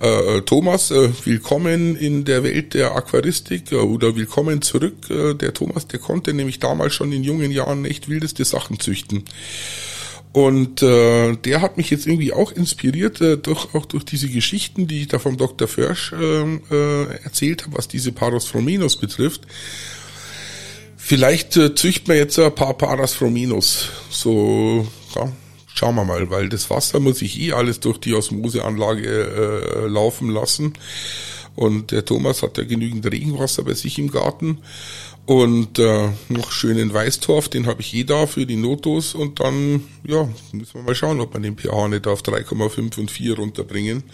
Äh, 0.00 0.40
Thomas, 0.42 0.90
äh, 0.90 1.10
willkommen 1.24 1.96
in 1.96 2.24
der 2.24 2.42
Welt 2.42 2.74
der 2.74 2.96
Aquaristik 2.96 3.72
äh, 3.72 3.76
oder 3.76 4.16
willkommen 4.16 4.62
zurück. 4.62 5.08
Äh, 5.10 5.34
der 5.34 5.54
Thomas, 5.54 5.86
der 5.86 6.00
konnte 6.00 6.34
nämlich 6.34 6.58
damals 6.58 6.94
schon 6.94 7.12
in 7.12 7.22
jungen 7.22 7.52
Jahren 7.52 7.84
echt 7.84 8.08
wildeste 8.08 8.44
Sachen 8.44 8.80
züchten. 8.80 9.24
Und 10.32 10.80
äh, 10.82 11.34
der 11.36 11.60
hat 11.60 11.76
mich 11.76 11.90
jetzt 11.90 12.06
irgendwie 12.06 12.32
auch 12.32 12.52
inspiriert, 12.52 13.20
äh, 13.20 13.36
durch, 13.36 13.74
auch 13.74 13.84
durch 13.84 14.04
diese 14.04 14.28
Geschichten, 14.28 14.86
die 14.86 15.02
ich 15.02 15.08
da 15.08 15.18
vom 15.18 15.36
Dr. 15.36 15.66
Försch 15.66 16.12
äh, 16.12 16.42
äh, 16.70 17.06
erzählt 17.24 17.64
habe, 17.64 17.78
was 17.78 17.88
diese 17.88 18.12
Parosfrominos 18.12 18.96
betrifft. 18.96 19.42
Vielleicht 21.10 21.56
äh, 21.56 21.74
züchten 21.74 22.06
wir 22.06 22.14
jetzt 22.14 22.38
ein 22.38 22.54
paar 22.54 22.74
Parasfrominos. 22.74 23.88
So, 24.10 24.86
ja, 25.16 25.32
schauen 25.74 25.96
wir 25.96 26.04
mal, 26.04 26.30
weil 26.30 26.48
das 26.48 26.70
Wasser 26.70 27.00
muss 27.00 27.20
ich 27.20 27.40
eh 27.40 27.52
alles 27.52 27.80
durch 27.80 27.98
die 27.98 28.14
Osmoseanlage 28.14 29.08
äh, 29.08 29.88
laufen 29.88 30.30
lassen. 30.30 30.74
Und 31.56 31.90
der 31.90 32.04
Thomas 32.04 32.44
hat 32.44 32.58
ja 32.58 32.64
genügend 32.64 33.10
Regenwasser 33.10 33.64
bei 33.64 33.74
sich 33.74 33.98
im 33.98 34.12
Garten. 34.12 34.58
Und 35.26 35.80
äh, 35.80 36.10
noch 36.28 36.52
schönen 36.52 36.94
Weißtorf, 36.94 37.48
den 37.48 37.66
habe 37.66 37.80
ich 37.80 37.92
eh 37.92 38.04
da 38.04 38.28
für 38.28 38.46
die 38.46 38.54
Notos. 38.54 39.16
Und 39.16 39.40
dann, 39.40 39.82
ja, 40.06 40.28
müssen 40.52 40.74
wir 40.74 40.82
mal 40.82 40.94
schauen, 40.94 41.18
ob 41.18 41.34
wir 41.34 41.40
den 41.40 41.58
pH 41.58 41.88
nicht 41.88 42.06
auf 42.06 42.22
3,5 42.22 43.00
und 43.00 43.10
4 43.10 43.36
runterbringen. 43.36 44.04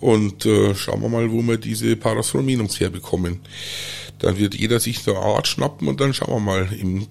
Und 0.00 0.46
äh, 0.46 0.74
schauen 0.74 1.02
wir 1.02 1.08
mal, 1.08 1.30
wo 1.30 1.42
wir 1.42 1.56
diese 1.56 1.96
Parasfrominums 1.96 2.78
herbekommen. 2.80 3.40
Dann 4.18 4.38
wird 4.38 4.54
jeder 4.54 4.80
sich 4.80 5.06
eine 5.08 5.18
Art 5.18 5.48
schnappen 5.48 5.88
und 5.88 6.00
dann 6.00 6.14
schauen 6.14 6.34
wir 6.34 6.40
mal. 6.40 6.68
In 6.72 7.06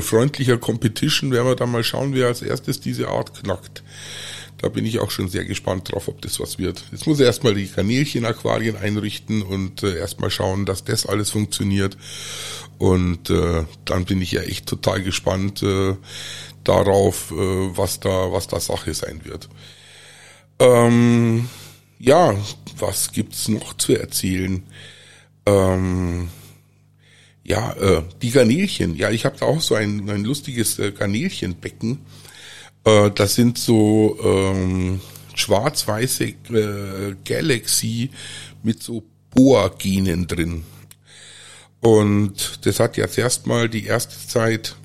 freundlicher 0.00 0.56
Competition 0.56 1.32
werden 1.32 1.46
wir 1.46 1.56
dann 1.56 1.72
mal 1.72 1.82
schauen, 1.82 2.14
wer 2.14 2.28
als 2.28 2.42
erstes 2.42 2.80
diese 2.80 3.08
Art 3.08 3.42
knackt. 3.42 3.82
Da 4.58 4.68
bin 4.68 4.84
ich 4.84 4.98
auch 5.00 5.10
schon 5.10 5.28
sehr 5.28 5.46
gespannt 5.46 5.90
drauf, 5.90 6.08
ob 6.08 6.20
das 6.20 6.38
was 6.38 6.58
wird. 6.58 6.84
Jetzt 6.92 7.06
muss 7.06 7.18
er 7.18 7.26
erstmal 7.26 7.54
die 7.54 7.66
Kanälchen-Aquarien 7.66 8.76
einrichten 8.76 9.40
und 9.42 9.82
äh, 9.82 9.96
erstmal 9.96 10.30
schauen, 10.30 10.66
dass 10.66 10.84
das 10.84 11.06
alles 11.06 11.30
funktioniert. 11.30 11.96
Und 12.78 13.30
äh, 13.30 13.64
dann 13.86 14.04
bin 14.04 14.20
ich 14.20 14.32
ja 14.32 14.42
echt 14.42 14.66
total 14.66 15.02
gespannt 15.02 15.62
äh, 15.62 15.96
darauf, 16.62 17.30
äh, 17.30 17.34
was 17.36 18.00
da, 18.00 18.32
was 18.32 18.48
da 18.48 18.60
Sache 18.60 18.92
sein 18.92 19.22
wird. 19.24 19.48
Ähm, 20.58 21.48
ja, 22.00 22.34
was 22.78 23.12
gibt's 23.12 23.48
noch 23.48 23.74
zu 23.74 23.94
erzählen? 23.94 24.62
Ähm, 25.44 26.28
ja, 27.44 27.72
äh, 27.74 28.02
die 28.22 28.30
Garnelchen. 28.30 28.96
Ja, 28.96 29.10
ich 29.10 29.26
habe 29.26 29.36
da 29.38 29.46
auch 29.46 29.60
so 29.60 29.74
ein, 29.74 30.08
ein 30.08 30.24
lustiges 30.24 30.78
äh, 30.78 30.92
Garnelchenbecken. 30.92 31.98
Äh, 32.84 33.10
das 33.10 33.34
sind 33.34 33.58
so 33.58 34.18
ähm, 34.24 35.00
schwarz-weiße 35.34 36.24
äh, 36.24 37.16
Galaxy 37.24 38.10
mit 38.62 38.82
so 38.82 39.04
Boa-Genen 39.34 40.26
drin. 40.26 40.64
Und 41.80 42.64
das 42.66 42.80
hat 42.80 42.96
jetzt 42.96 43.18
erstmal 43.18 43.68
die 43.68 43.84
erste 43.84 44.16
Zeit, 44.26 44.76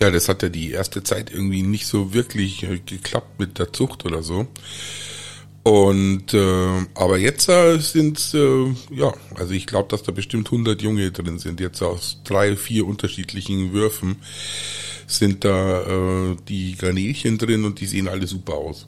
ja, 0.00 0.10
das 0.10 0.28
hat 0.28 0.42
ja 0.42 0.50
die 0.50 0.72
erste 0.72 1.02
Zeit 1.02 1.30
irgendwie 1.30 1.62
nicht 1.62 1.86
so 1.86 2.12
wirklich 2.12 2.62
äh, 2.62 2.78
geklappt 2.78 3.40
mit 3.40 3.58
der 3.58 3.72
Zucht 3.72 4.04
oder 4.04 4.22
so. 4.22 4.48
Und 5.64 6.34
äh, 6.34 6.86
aber 6.94 7.16
jetzt 7.16 7.48
äh, 7.48 7.78
sind 7.78 8.34
äh, 8.34 8.66
ja, 8.90 9.14
also 9.34 9.54
ich 9.54 9.66
glaube, 9.66 9.88
dass 9.88 10.02
da 10.02 10.12
bestimmt 10.12 10.48
100 10.48 10.82
Junge 10.82 11.10
drin 11.10 11.38
sind 11.38 11.58
jetzt 11.58 11.82
aus 11.82 12.20
drei, 12.22 12.54
vier 12.54 12.86
unterschiedlichen 12.86 13.72
Würfen. 13.72 14.16
sind 15.06 15.44
da 15.44 15.82
äh, 15.82 16.36
die 16.48 16.76
Garnelchen 16.76 17.38
drin 17.38 17.64
und 17.64 17.80
die 17.80 17.86
sehen 17.86 18.08
alle 18.08 18.26
super 18.26 18.54
aus. 18.54 18.86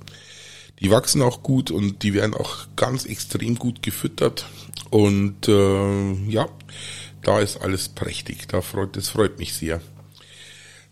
Die 0.80 0.90
wachsen 0.90 1.23
auch 1.23 1.42
gut 1.42 1.71
und 1.71 2.02
die 2.02 2.12
werden 2.12 2.35
auch 2.35 2.66
ganz 2.76 3.06
extrem 3.06 3.54
gut 3.54 3.83
gefüttert. 3.83 4.47
Und 4.90 5.49
äh, 5.49 6.12
ja, 6.28 6.47
da 7.23 7.40
ist 7.40 7.56
alles 7.56 7.88
prächtig. 7.88 8.49
Da 8.49 8.61
freut, 8.61 8.97
das 8.97 9.09
freut 9.09 9.38
mich 9.38 9.54
sehr. 9.54 9.80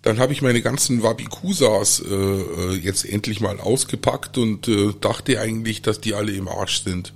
Dann 0.05 0.19
habe 0.19 0.35
ich 0.35 0.43
meine 0.43 0.61
ganzen 0.61 1.03
Wabikusas 1.03 2.01
äh, 2.01 2.15
äh, 2.15 2.75
jetzt 2.75 3.07
endlich 3.07 3.41
mal 3.41 3.59
ausgepackt 3.59 4.37
und 4.37 4.69
äh, 4.69 4.93
dachte 5.01 5.41
eigentlich, 5.41 5.81
dass 5.81 5.99
die 5.99 6.13
alle 6.13 6.33
im 6.33 6.47
Arsch 6.47 6.85
sind. 6.85 7.15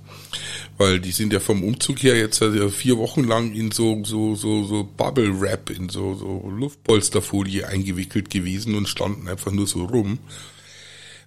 Weil 0.79 0.99
die 0.99 1.11
sind 1.11 1.31
ja 1.31 1.39
vom 1.39 1.63
Umzug 1.63 2.01
her 2.01 2.17
jetzt 2.17 2.41
also 2.41 2.69
vier 2.69 2.97
Wochen 2.97 3.23
lang 3.23 3.53
in 3.53 3.69
so, 3.69 4.03
so, 4.03 4.33
so, 4.33 4.63
so 4.63 4.89
Bubble 4.97 5.39
Wrap, 5.39 5.69
in 5.69 5.89
so, 5.89 6.15
so 6.15 6.49
Luftpolsterfolie 6.49 7.67
eingewickelt 7.67 8.31
gewesen 8.31 8.73
und 8.73 8.89
standen 8.89 9.27
einfach 9.27 9.51
nur 9.51 9.67
so 9.67 9.85
rum 9.85 10.17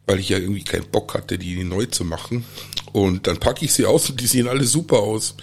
weil 0.07 0.19
ich 0.19 0.31
ja 0.31 0.39
irgendwie 0.39 0.65
keinen 0.65 0.89
Bock 0.91 1.15
hatte, 1.15 1.39
die 1.39 1.63
neu 1.65 1.87
zu 1.87 2.05
machen. 2.05 2.45
Und 2.93 3.27
dann 3.27 3.39
packe 3.39 3.65
ich 3.65 3.73
sie 3.73 3.87
aus 3.87 4.11
und 4.11 4.21
die 4.21 4.27
sehen 4.27 4.49
alle 4.49 4.65
super 4.65 4.99
aus. 4.99 5.35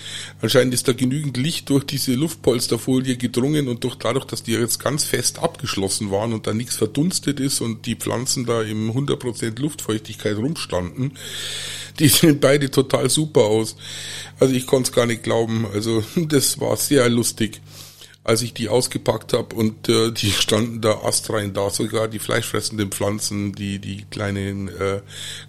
Anscheinend 0.41 0.73
ist 0.73 0.87
da 0.87 0.93
genügend 0.93 1.37
Licht 1.37 1.69
durch 1.69 1.83
diese 1.83 2.13
Luftpolsterfolie 2.13 3.17
gedrungen 3.17 3.67
und 3.67 3.83
durch 3.83 3.95
dadurch, 3.95 4.25
dass 4.25 4.43
die 4.43 4.51
jetzt 4.51 4.79
ganz 4.79 5.05
fest 5.05 5.39
abgeschlossen 5.39 6.11
waren 6.11 6.33
und 6.33 6.45
da 6.45 6.53
nichts 6.53 6.75
verdunstet 6.75 7.39
ist 7.39 7.61
und 7.61 7.85
die 7.85 7.95
Pflanzen 7.95 8.45
da 8.45 8.61
im 8.61 8.91
100% 8.91 9.59
Luftfeuchtigkeit 9.59 10.37
rumstanden, 10.37 11.17
die 11.97 12.07
sehen 12.09 12.39
beide 12.39 12.69
total 12.69 13.09
super 13.09 13.45
aus. 13.45 13.75
Also 14.39 14.53
ich 14.53 14.67
konnte 14.67 14.89
es 14.89 14.95
gar 14.95 15.07
nicht 15.07 15.23
glauben. 15.23 15.65
Also 15.73 16.03
das 16.15 16.59
war 16.59 16.77
sehr 16.77 17.09
lustig 17.09 17.61
als 18.23 18.41
ich 18.41 18.53
die 18.53 18.69
ausgepackt 18.69 19.33
habe 19.33 19.55
und 19.55 19.89
äh, 19.89 20.11
die 20.11 20.31
standen 20.31 20.81
da 20.81 21.03
astrein 21.03 21.53
da, 21.53 21.69
sogar 21.69 22.07
die 22.07 22.19
fleischfressenden 22.19 22.91
Pflanzen, 22.91 23.53
die 23.53 23.79
die 23.79 24.05
kleinen 24.09 24.67
äh, 24.69 25.01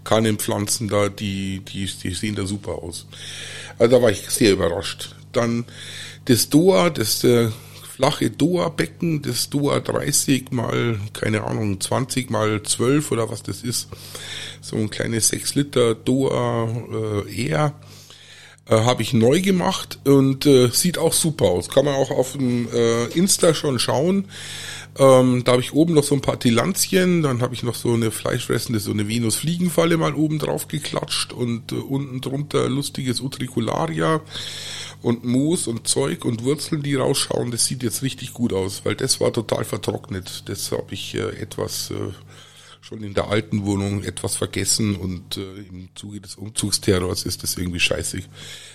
Kannenpflanzen 0.04 0.88
da, 0.88 1.08
die, 1.08 1.60
die, 1.60 1.86
die 1.86 2.14
sehen 2.14 2.36
da 2.36 2.46
super 2.46 2.82
aus. 2.82 3.06
Also 3.78 3.96
da 3.96 4.02
war 4.02 4.10
ich 4.10 4.28
sehr 4.30 4.52
überrascht. 4.52 5.14
Dann 5.32 5.64
das 6.26 6.48
Doa, 6.48 6.90
das 6.90 7.24
äh, 7.24 7.50
flache 8.00 8.30
Doa-Becken, 8.30 9.20
das 9.22 9.50
Doa 9.50 9.80
30 9.80 10.52
mal, 10.52 10.98
keine 11.12 11.44
Ahnung, 11.44 11.80
20 11.80 12.30
mal 12.30 12.62
12 12.62 13.10
oder 13.12 13.30
was 13.30 13.42
das 13.42 13.62
ist. 13.62 13.88
So 14.62 14.76
ein 14.76 14.90
kleines 14.90 15.28
6 15.28 15.54
Liter 15.54 15.94
Doa 15.94 16.68
äh, 17.26 17.46
Air 17.46 17.74
habe 18.76 19.02
ich 19.02 19.12
neu 19.12 19.40
gemacht 19.40 19.98
und 20.04 20.46
äh, 20.46 20.68
sieht 20.68 20.98
auch 20.98 21.12
super 21.12 21.46
aus. 21.46 21.68
Kann 21.68 21.84
man 21.84 21.94
auch 21.94 22.10
auf 22.10 22.32
dem 22.32 22.68
äh, 22.72 23.06
Insta 23.06 23.54
schon 23.54 23.78
schauen. 23.78 24.26
Ähm, 24.98 25.44
da 25.44 25.52
habe 25.52 25.62
ich 25.62 25.72
oben 25.72 25.94
noch 25.94 26.02
so 26.02 26.14
ein 26.14 26.20
paar 26.20 26.38
Tilanzien, 26.38 27.22
dann 27.22 27.42
habe 27.42 27.54
ich 27.54 27.62
noch 27.62 27.76
so 27.76 27.92
eine 27.92 28.10
fleischfressende, 28.10 28.80
so 28.80 28.90
eine 28.90 29.08
Venus-Fliegenfalle 29.08 29.96
mal 29.96 30.14
oben 30.14 30.40
drauf 30.40 30.66
geklatscht 30.66 31.32
und 31.32 31.70
äh, 31.70 31.76
unten 31.76 32.20
drunter 32.20 32.68
lustiges 32.68 33.20
Utricularia 33.20 34.20
und 35.00 35.24
Moos 35.24 35.68
und 35.68 35.86
Zeug 35.86 36.24
und 36.24 36.42
Wurzeln, 36.44 36.82
die 36.82 36.96
rausschauen. 36.96 37.52
Das 37.52 37.66
sieht 37.66 37.82
jetzt 37.84 38.02
richtig 38.02 38.34
gut 38.34 38.52
aus, 38.52 38.82
weil 38.84 38.96
das 38.96 39.20
war 39.20 39.32
total 39.32 39.64
vertrocknet. 39.64 40.44
Das 40.46 40.72
habe 40.72 40.92
ich 40.92 41.14
äh, 41.14 41.40
etwas 41.40 41.92
äh, 41.92 42.12
schon 42.80 43.02
in 43.02 43.14
der 43.14 43.28
alten 43.28 43.64
Wohnung 43.64 44.02
etwas 44.02 44.36
vergessen 44.36 44.96
und 44.96 45.36
äh, 45.36 45.60
im 45.68 45.88
Zuge 45.94 46.20
des 46.20 46.36
Umzugsterrors 46.36 47.24
ist 47.24 47.42
das 47.42 47.56
irgendwie 47.56 47.80
scheiße. 47.80 48.20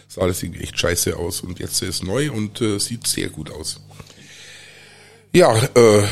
Sah 0.07 0.21
alles 0.21 0.43
irgendwie 0.43 0.62
echt 0.62 0.79
scheiße 0.79 1.17
aus 1.17 1.41
und 1.41 1.59
jetzt 1.59 1.81
ist 1.81 1.89
es 1.89 2.03
neu 2.03 2.31
und 2.31 2.62
äh, 2.62 2.79
sieht 2.79 3.07
sehr 3.07 3.29
gut 3.29 3.51
aus. 3.51 3.81
Ja, 5.33 5.53
äh, 5.75 6.03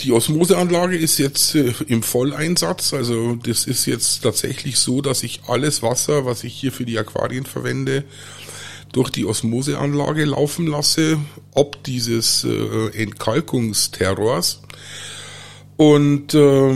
die 0.00 0.10
Osmoseanlage 0.10 0.96
ist 0.96 1.18
jetzt 1.18 1.54
äh, 1.54 1.72
im 1.86 2.02
Volleinsatz. 2.02 2.92
Also 2.92 3.36
das 3.36 3.66
ist 3.66 3.86
jetzt 3.86 4.24
tatsächlich 4.24 4.78
so, 4.78 5.00
dass 5.00 5.22
ich 5.22 5.42
alles 5.46 5.80
Wasser, 5.82 6.26
was 6.26 6.42
ich 6.42 6.54
hier 6.54 6.72
für 6.72 6.84
die 6.84 6.98
Aquarien 6.98 7.46
verwende, 7.46 8.02
durch 8.92 9.10
die 9.10 9.26
Osmoseanlage 9.26 10.24
laufen 10.24 10.66
lasse, 10.66 11.18
ob 11.52 11.84
dieses 11.84 12.42
äh, 12.42 12.88
Entkalkungsterrors. 13.00 14.62
Und 15.76 16.34
äh, 16.34 16.74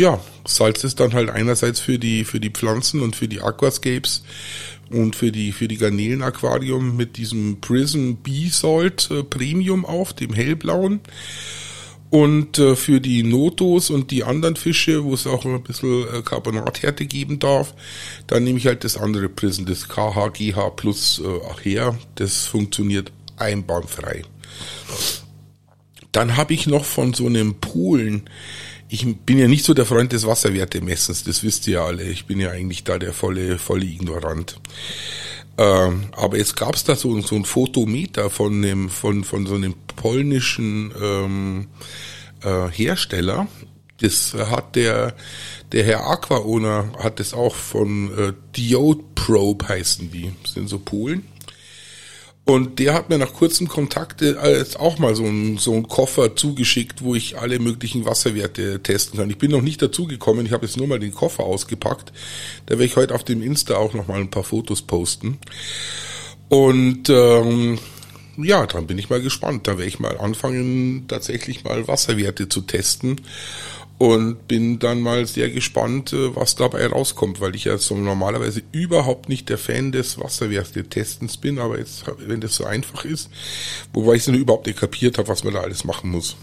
ja, 0.00 0.18
Salz 0.46 0.82
ist 0.82 0.98
dann 0.98 1.12
halt 1.12 1.28
einerseits 1.28 1.78
für 1.78 1.98
die, 1.98 2.24
für 2.24 2.40
die 2.40 2.48
Pflanzen 2.48 3.02
und 3.02 3.14
für 3.16 3.28
die 3.28 3.42
Aquascapes 3.42 4.22
und 4.90 5.14
für 5.14 5.30
die, 5.30 5.52
für 5.52 5.68
die 5.68 5.76
Garnelen-Aquarium 5.76 6.96
mit 6.96 7.18
diesem 7.18 7.60
Prism 7.60 8.14
B-Salt 8.14 9.10
äh, 9.10 9.22
Premium 9.22 9.84
auf, 9.84 10.14
dem 10.14 10.32
hellblauen. 10.32 11.00
Und 12.08 12.58
äh, 12.58 12.76
für 12.76 13.00
die 13.02 13.22
Notos 13.22 13.90
und 13.90 14.10
die 14.10 14.24
anderen 14.24 14.56
Fische, 14.56 15.04
wo 15.04 15.12
es 15.12 15.26
auch 15.26 15.44
ein 15.44 15.62
bisschen 15.62 16.04
äh, 16.08 16.22
Carbonathärte 16.22 17.04
geben 17.04 17.38
darf, 17.38 17.74
dann 18.26 18.42
nehme 18.42 18.58
ich 18.58 18.66
halt 18.66 18.82
das 18.84 18.96
andere 18.96 19.28
Prism, 19.28 19.66
das 19.66 19.86
KHGH 19.86 20.70
Plus 20.76 21.20
äh, 21.22 21.62
her. 21.62 21.98
Das 22.14 22.46
funktioniert 22.46 23.12
einbahnfrei. 23.36 24.22
Dann 26.10 26.38
habe 26.38 26.54
ich 26.54 26.66
noch 26.66 26.86
von 26.86 27.12
so 27.12 27.26
einem 27.26 27.54
Polen 27.60 28.28
ich 28.92 29.06
bin 29.18 29.38
ja 29.38 29.46
nicht 29.46 29.64
so 29.64 29.72
der 29.72 29.86
Freund 29.86 30.10
des 30.10 30.26
Wasserwertemessens, 30.26 31.22
das 31.22 31.44
wisst 31.44 31.68
ihr 31.68 31.74
ja 31.74 31.84
alle. 31.84 32.02
Ich 32.02 32.26
bin 32.26 32.40
ja 32.40 32.50
eigentlich 32.50 32.82
da 32.82 32.98
der 32.98 33.12
volle, 33.12 33.58
volle 33.58 33.84
Ignorant. 33.84 34.60
Ähm, 35.58 36.06
aber 36.12 36.38
jetzt 36.38 36.56
gab 36.56 36.74
es 36.74 36.82
da 36.82 36.96
so, 36.96 37.20
so 37.20 37.36
ein 37.36 37.44
Fotometer 37.44 38.30
von 38.30 38.52
einem, 38.64 38.90
von, 38.90 39.22
von 39.22 39.46
so 39.46 39.54
einem 39.54 39.74
polnischen 39.94 40.92
ähm, 41.00 41.68
äh, 42.42 42.68
Hersteller. 42.68 43.46
Das 44.00 44.34
hat 44.34 44.74
der, 44.74 45.14
der 45.70 45.84
Herr 45.84 46.08
Aquaowner 46.08 46.92
hat 46.98 47.20
das 47.20 47.32
auch 47.32 47.54
von 47.54 48.18
äh, 48.18 48.32
Diode 48.56 49.04
Probe 49.14 49.68
heißen 49.68 50.10
die. 50.10 50.32
Das 50.42 50.54
sind 50.54 50.68
so 50.68 50.80
Polen. 50.80 51.22
Und 52.50 52.80
der 52.80 52.94
hat 52.94 53.08
mir 53.08 53.16
nach 53.16 53.32
kurzem 53.32 53.68
Kontakt 53.68 54.22
jetzt 54.22 54.80
auch 54.80 54.98
mal 54.98 55.14
so 55.14 55.22
einen 55.22 55.58
so 55.58 55.72
einen 55.72 55.86
Koffer 55.86 56.34
zugeschickt, 56.34 57.00
wo 57.00 57.14
ich 57.14 57.38
alle 57.38 57.60
möglichen 57.60 58.04
Wasserwerte 58.06 58.82
testen 58.82 59.20
kann. 59.20 59.30
Ich 59.30 59.38
bin 59.38 59.52
noch 59.52 59.62
nicht 59.62 59.80
dazu 59.80 60.08
gekommen, 60.08 60.46
ich 60.46 60.50
habe 60.50 60.66
jetzt 60.66 60.76
nur 60.76 60.88
mal 60.88 60.98
den 60.98 61.14
Koffer 61.14 61.44
ausgepackt. 61.44 62.12
Da 62.66 62.72
werde 62.72 62.86
ich 62.86 62.96
heute 62.96 63.14
auf 63.14 63.22
dem 63.22 63.40
Insta 63.40 63.76
auch 63.76 63.94
noch 63.94 64.08
mal 64.08 64.18
ein 64.18 64.30
paar 64.30 64.42
Fotos 64.42 64.82
posten. 64.82 65.38
Und 66.48 67.08
ähm, 67.08 67.78
ja, 68.36 68.66
dann 68.66 68.88
bin 68.88 68.98
ich 68.98 69.10
mal 69.10 69.22
gespannt. 69.22 69.68
Da 69.68 69.78
werde 69.78 69.86
ich 69.86 70.00
mal 70.00 70.18
anfangen, 70.18 71.04
tatsächlich 71.06 71.62
mal 71.62 71.86
Wasserwerte 71.86 72.48
zu 72.48 72.62
testen 72.62 73.20
und 74.00 74.48
bin 74.48 74.78
dann 74.78 75.02
mal 75.02 75.26
sehr 75.26 75.50
gespannt, 75.50 76.14
äh, 76.14 76.34
was 76.34 76.54
dabei 76.56 76.86
rauskommt, 76.86 77.42
weil 77.42 77.54
ich 77.54 77.64
ja 77.64 77.76
so 77.76 77.94
normalerweise 77.94 78.62
überhaupt 78.72 79.28
nicht 79.28 79.50
der 79.50 79.58
Fan 79.58 79.92
des 79.92 80.18
Wasserwerte-Testens 80.18 81.36
bin, 81.36 81.58
aber 81.58 81.78
jetzt, 81.78 82.04
wenn 82.16 82.40
das 82.40 82.56
so 82.56 82.64
einfach 82.64 83.04
ist, 83.04 83.28
wobei 83.92 84.14
ich 84.14 84.26
es 84.26 84.28
überhaupt 84.28 84.66
nicht 84.66 84.78
kapiert 84.78 85.18
habe, 85.18 85.28
was 85.28 85.44
man 85.44 85.52
da 85.52 85.60
alles 85.60 85.84
machen 85.84 86.12
muss. 86.12 86.38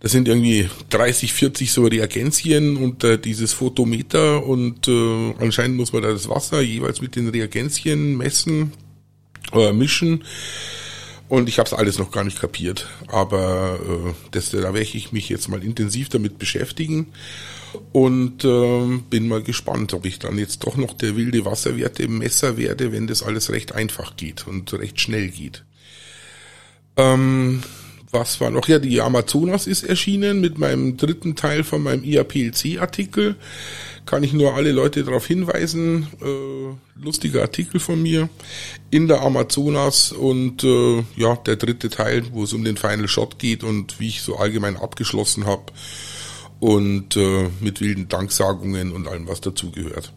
Das 0.00 0.12
sind 0.12 0.28
irgendwie 0.28 0.70
30, 0.88 1.34
40 1.34 1.70
so 1.70 1.84
Reagenzien 1.84 2.78
und 2.78 3.04
äh, 3.04 3.18
dieses 3.18 3.52
Photometer 3.52 4.46
und 4.46 4.88
äh, 4.88 5.34
anscheinend 5.40 5.76
muss 5.76 5.92
man 5.92 6.00
da 6.00 6.08
das 6.10 6.30
Wasser 6.30 6.62
jeweils 6.62 7.02
mit 7.02 7.16
den 7.16 7.28
Reagenzien 7.28 8.16
messen, 8.16 8.72
äh, 9.52 9.74
mischen 9.74 10.24
und 11.28 11.48
ich 11.48 11.58
habe 11.58 11.66
es 11.66 11.74
alles 11.74 11.98
noch 11.98 12.10
gar 12.10 12.24
nicht 12.24 12.40
kapiert. 12.40 12.88
Aber 13.08 13.78
äh, 13.82 14.14
das, 14.30 14.50
da 14.50 14.62
werde 14.62 14.80
ich 14.80 15.12
mich 15.12 15.28
jetzt 15.28 15.48
mal 15.48 15.62
intensiv 15.62 16.08
damit 16.08 16.38
beschäftigen 16.38 17.08
und 17.92 18.44
äh, 18.44 18.98
bin 19.10 19.28
mal 19.28 19.42
gespannt, 19.42 19.92
ob 19.94 20.06
ich 20.06 20.18
dann 20.18 20.38
jetzt 20.38 20.64
doch 20.64 20.76
noch 20.76 20.94
der 20.94 21.16
wilde 21.16 21.44
Wasserwerte 21.44 22.08
Messer 22.08 22.56
werde, 22.56 22.92
wenn 22.92 23.06
das 23.06 23.22
alles 23.22 23.50
recht 23.50 23.72
einfach 23.72 24.16
geht 24.16 24.46
und 24.46 24.72
recht 24.72 25.00
schnell 25.00 25.28
geht. 25.28 25.64
Ähm, 26.96 27.62
was 28.10 28.40
war 28.40 28.50
noch? 28.50 28.68
Ja, 28.68 28.78
die 28.78 29.00
Amazonas 29.00 29.66
ist 29.66 29.82
erschienen 29.82 30.40
mit 30.40 30.58
meinem 30.58 30.96
dritten 30.96 31.36
Teil 31.36 31.64
von 31.64 31.82
meinem 31.82 32.04
IAPLC-Artikel. 32.04 33.36
Kann 34.06 34.24
ich 34.24 34.32
nur 34.32 34.54
alle 34.54 34.72
Leute 34.72 35.04
darauf 35.04 35.26
hinweisen. 35.26 36.06
Äh, 36.22 37.04
lustiger 37.04 37.42
Artikel 37.42 37.80
von 37.80 38.00
mir 38.02 38.30
in 38.90 39.08
der 39.08 39.20
Amazonas 39.20 40.12
und 40.12 40.64
äh, 40.64 41.04
ja, 41.16 41.36
der 41.36 41.56
dritte 41.56 41.90
Teil, 41.90 42.24
wo 42.32 42.44
es 42.44 42.54
um 42.54 42.64
den 42.64 42.76
Final 42.76 43.08
Shot 43.08 43.38
geht 43.38 43.62
und 43.62 44.00
wie 44.00 44.08
ich 44.08 44.22
so 44.22 44.36
allgemein 44.36 44.76
abgeschlossen 44.76 45.46
habe 45.46 45.64
und 46.60 47.16
äh, 47.16 47.50
mit 47.60 47.80
wilden 47.80 48.08
Danksagungen 48.08 48.92
und 48.92 49.06
allem, 49.06 49.28
was 49.28 49.40
dazugehört. 49.40 50.12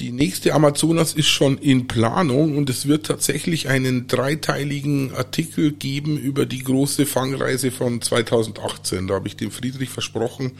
Die 0.00 0.10
nächste 0.10 0.54
Amazonas 0.54 1.12
ist 1.12 1.28
schon 1.28 1.56
in 1.56 1.86
Planung 1.86 2.56
und 2.56 2.68
es 2.68 2.88
wird 2.88 3.06
tatsächlich 3.06 3.68
einen 3.68 4.08
dreiteiligen 4.08 5.14
Artikel 5.14 5.70
geben 5.70 6.18
über 6.18 6.46
die 6.46 6.64
große 6.64 7.06
Fangreise 7.06 7.70
von 7.70 8.02
2018. 8.02 9.06
Da 9.06 9.14
habe 9.14 9.28
ich 9.28 9.36
dem 9.36 9.52
Friedrich 9.52 9.90
versprochen, 9.90 10.52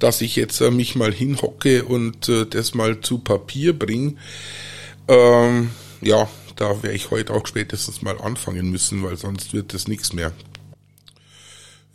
dass 0.00 0.20
ich 0.20 0.34
jetzt 0.34 0.60
äh, 0.60 0.72
mich 0.72 0.96
mal 0.96 1.12
hinhocke 1.12 1.84
und 1.84 2.28
äh, 2.28 2.44
das 2.44 2.74
mal 2.74 3.00
zu 3.00 3.18
Papier 3.18 3.78
bringe. 3.78 4.14
Ähm, 5.06 5.70
ja, 6.00 6.28
da 6.56 6.82
werde 6.82 6.96
ich 6.96 7.12
heute 7.12 7.34
auch 7.34 7.46
spätestens 7.46 8.02
mal 8.02 8.20
anfangen 8.20 8.68
müssen, 8.68 9.04
weil 9.04 9.16
sonst 9.16 9.54
wird 9.54 9.74
das 9.74 9.86
nichts 9.86 10.12
mehr. 10.12 10.32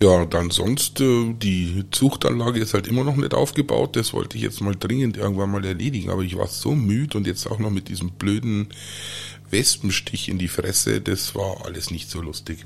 Ja, 0.02 0.26
dann 0.26 0.52
sonst, 0.52 1.00
äh, 1.00 1.34
die 1.34 1.86
Zuchtanlage 1.92 2.60
ist 2.60 2.74
halt 2.74 2.88
immer 2.88 3.04
noch 3.06 3.16
nicht 3.16 3.34
aufgebaut. 3.34 3.96
Das 3.96 4.14
wollte 4.14 4.36
ich 4.38 4.44
jetzt 4.44 4.62
mal 4.62 4.76
dringend 4.76 5.16
irgendwann 5.16 5.52
mal 5.52 5.64
erledigen, 5.66 6.10
aber 6.10 6.22
ich 6.22 6.38
war 6.38 6.48
so 6.48 6.76
müde 6.76 7.18
und 7.18 7.28
jetzt 7.28 7.48
auch 7.48 7.60
noch 7.60 7.72
mit 7.72 7.88
diesem 7.88 8.12
blöden 8.12 8.68
Wespenstich 9.50 10.28
in 10.28 10.38
die 10.38 10.48
Fresse, 10.50 11.02
das 11.02 11.34
war 11.36 11.66
alles 11.66 11.92
nicht 11.92 12.10
so 12.10 12.22
lustig. 12.22 12.66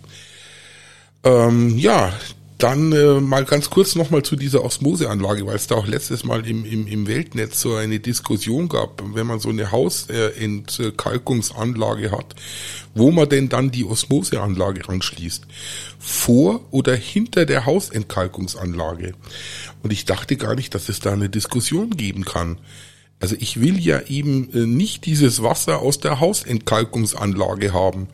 Ähm, 1.24 1.78
ja, 1.78 2.14
dann 2.60 2.92
äh, 2.92 3.20
mal 3.22 3.46
ganz 3.46 3.70
kurz 3.70 3.96
nochmal 3.96 4.24
zu 4.24 4.36
dieser 4.36 4.66
Osmoseanlage, 4.66 5.48
weil 5.48 5.56
es 5.56 5.68
da 5.68 5.76
auch 5.76 5.88
letztes 5.88 6.26
Mal 6.26 6.46
im, 6.46 6.66
im, 6.66 6.88
im 6.88 7.08
Weltnetz 7.08 7.62
so 7.62 7.76
eine 7.76 8.02
Diskussion 8.02 8.68
gab, 8.68 9.02
wenn 9.16 9.26
man 9.26 9.40
so 9.40 9.48
eine 9.50 9.72
Hausentkalkungsanlage 9.72 12.12
hat, 12.12 12.36
wo 12.94 13.12
man 13.12 13.30
denn 13.30 13.48
dann 13.48 13.72
die 13.72 13.86
Osmoseanlage 13.86 14.90
anschließt. 14.90 15.48
Vor 16.00 16.66
oder 16.72 16.96
hinter 16.96 17.46
der 17.46 17.66
Hausentkalkungsanlage. 17.66 19.14
Und 19.82 19.94
ich 19.94 20.04
dachte 20.04 20.36
gar 20.36 20.56
nicht, 20.56 20.76
dass 20.76 20.90
es 20.90 21.00
da 21.00 21.14
eine 21.14 21.30
Diskussion 21.30 21.92
geben 21.92 22.26
kann. 22.26 22.58
Also 23.22 23.38
ich 23.40 23.62
will 23.62 23.80
ja 23.80 24.02
eben 24.08 24.54
äh, 24.54 24.66
nicht 24.66 25.06
dieses 25.06 25.42
Wasser 25.42 25.80
aus 25.80 26.02
der 26.02 26.20
Hausentkalkungsanlage 26.20 27.72
haben. 27.72 28.10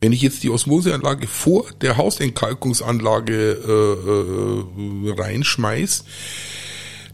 Wenn 0.00 0.12
ich 0.12 0.22
jetzt 0.22 0.42
die 0.42 0.50
Osmoseanlage 0.50 1.26
vor 1.26 1.66
der 1.80 1.96
Hausentkalkungsanlage 1.96 3.52
äh, 3.52 5.10
äh, 5.10 5.20
reinschmeiß, 5.20 6.04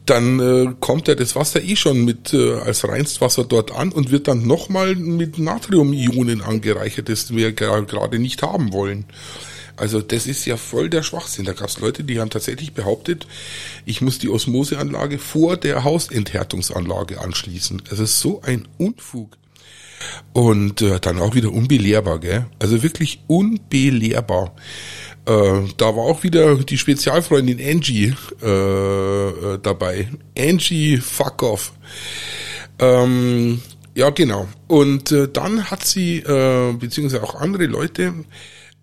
dann 0.07 0.41
äh, 0.41 0.75
kommt 0.81 1.07
ja 1.07 1.15
das 1.15 1.37
Wasser 1.37 1.62
eh 1.62 1.77
schon 1.77 2.05
mit 2.05 2.35
äh, 2.35 2.55
als 2.55 2.87
Reinstwasser 2.87 3.45
dort 3.45 3.71
an 3.71 3.93
und 3.93 4.11
wird 4.11 4.27
dann 4.27 4.47
nochmal 4.47 4.97
mit 4.97 5.39
Natriumionen 5.39 6.43
angereichert, 6.43 7.09
das 7.09 7.33
wir 7.35 7.53
gerade 7.53 8.19
nicht 8.19 8.43
haben 8.43 8.73
wollen. 8.73 9.05
Also 9.77 10.01
das 10.01 10.27
ist 10.27 10.45
ja 10.45 10.57
voll 10.57 10.91
der 10.91 11.03
Schwachsinn. 11.03 11.45
Da 11.45 11.53
gab 11.53 11.69
es 11.69 11.81
Leute, 11.81 12.05
die 12.05 12.21
haben 12.21 12.31
tatsächlich 12.31 12.73
behauptet, 12.73 13.27
ich 13.87 14.01
muss 14.01 14.19
die 14.19 14.29
Osmoseanlage 14.29 15.19
vor 15.19 15.57
der 15.57 15.85
Hausenthärtungsanlage 15.85 17.21
anschließen. 17.21 17.83
Es 17.91 17.99
ist 17.99 18.21
so 18.21 18.43
ein 18.43 18.69
Unfug. 18.79 19.37
Und 20.33 20.83
äh, 20.83 20.99
dann 21.00 21.19
auch 21.19 21.35
wieder 21.35 21.52
unbelehrbar, 21.52 22.19
gell? 22.21 22.47
Also 22.59 22.83
wirklich 22.83 23.23
unbelehrbar. 23.26 24.54
Äh, 25.26 25.62
da 25.76 25.97
war 25.97 26.04
auch 26.04 26.23
wieder 26.23 26.57
die 26.57 26.78
Spezialfreundin 26.78 27.61
Angie 27.61 28.14
äh, 28.42 28.49
äh, 28.49 29.59
dabei. 29.62 30.09
Angie, 30.37 30.97
fuck 30.97 31.42
off. 31.42 31.73
Ähm, 32.78 33.61
ja, 33.95 34.11
genau. 34.11 34.49
Und 34.69 35.12
äh, 35.12 35.28
dann 35.28 35.71
hat 35.71 35.85
sie, 35.85 36.19
äh, 36.19 36.73
beziehungsweise 36.73 37.23
auch 37.23 37.35
andere 37.35 37.66
Leute, 37.66 38.14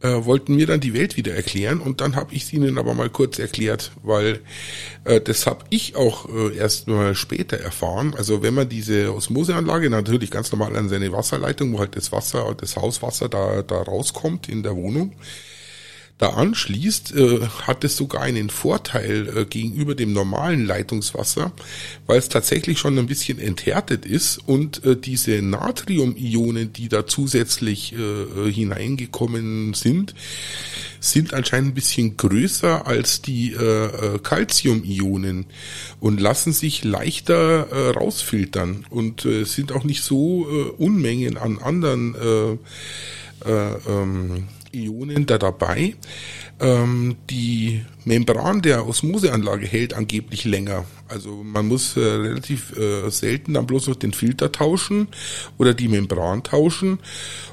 äh, 0.01 0.25
wollten 0.25 0.56
mir 0.56 0.65
dann 0.65 0.79
die 0.79 0.94
Welt 0.94 1.18
wieder 1.18 1.34
erklären 1.34 1.79
und 1.79 2.01
dann 2.01 2.15
habe 2.15 2.34
ich 2.34 2.44
es 2.44 2.53
ihnen 2.53 2.77
aber 2.77 2.94
mal 2.94 3.10
kurz 3.10 3.38
erklärt, 3.38 3.91
weil 4.01 4.39
äh, 5.03 5.20
das 5.20 5.46
habe 5.46 5.65
ich 5.70 5.96
auch 5.96 6.29
äh, 6.29 6.56
erst 6.56 6.88
mal 6.88 7.15
später 7.15 7.58
erfahren. 7.58 8.13
Also 8.18 8.41
wenn 8.41 8.53
man 8.53 8.70
diese 8.70 9.13
Osmoseanlage 9.13 9.89
natürlich 9.89 10.32
ganz 10.32 10.51
normal 10.51 10.75
an 10.77 10.89
seine 10.89 11.12
Wasserleitung, 11.12 11.74
wo 11.74 11.79
halt 11.79 11.96
das 11.96 12.12
Wasser, 12.12 12.56
das 12.58 12.77
Hauswasser 12.77 13.27
da, 13.27 13.62
da 13.62 13.82
rauskommt 13.82 14.48
in 14.48 14.63
der 14.63 14.75
Wohnung, 14.75 15.13
da 16.19 16.31
anschließt, 16.31 17.15
äh, 17.15 17.39
hat 17.65 17.85
es 17.85 17.95
sogar 17.95 18.21
einen 18.21 18.49
Vorteil 18.49 19.29
äh, 19.35 19.45
gegenüber 19.45 19.95
dem 19.95 20.11
normalen 20.11 20.65
Leitungswasser, 20.65 21.53
weil 22.07 22.19
es 22.19 22.27
tatsächlich 22.27 22.77
schon 22.77 22.99
ein 22.99 23.07
bisschen 23.07 23.39
enthärtet 23.39 24.05
ist 24.05 24.38
und 24.45 24.83
äh, 24.83 24.97
diese 24.97 25.41
Natriumionen, 25.41 26.73
die 26.73 26.89
da 26.89 27.07
zusätzlich 27.07 27.93
äh, 27.93 28.51
hineingekommen 28.51 29.73
sind, 29.73 30.13
sind 30.99 31.33
anscheinend 31.33 31.69
ein 31.71 31.75
bisschen 31.75 32.17
größer 32.17 32.85
als 32.85 33.21
die 33.21 33.55
Calciumionen 34.21 35.45
und 36.01 36.19
lassen 36.19 36.51
sich 36.51 36.83
leichter 36.83 37.93
rausfiltern 37.95 38.85
und 38.89 39.25
sind 39.43 39.71
auch 39.71 39.85
nicht 39.85 40.03
so 40.03 40.45
Unmengen 40.77 41.38
an 41.38 41.60
anderen 41.60 42.15
äh, 42.15 42.58
äh, 43.45 43.73
ähm, 43.88 44.47
Ionen 44.73 45.25
da 45.25 45.38
dabei. 45.38 45.95
Ähm, 46.60 47.15
die 47.29 47.86
Membran 48.03 48.62
der 48.62 48.88
Osmoseanlage 48.88 49.65
hält 49.65 49.93
angeblich 49.93 50.43
länger. 50.45 50.86
Also 51.08 51.41
man 51.43 51.67
muss 51.67 51.95
äh, 51.95 52.01
relativ 52.01 52.77
äh, 52.77 53.10
selten 53.10 53.53
dann 53.53 53.65
bloß 53.65 53.88
noch 53.88 53.95
den 53.95 54.13
Filter 54.13 54.51
tauschen 54.51 55.08
oder 55.58 55.73
die 55.73 55.88
Membran 55.88 56.43
tauschen. 56.43 56.99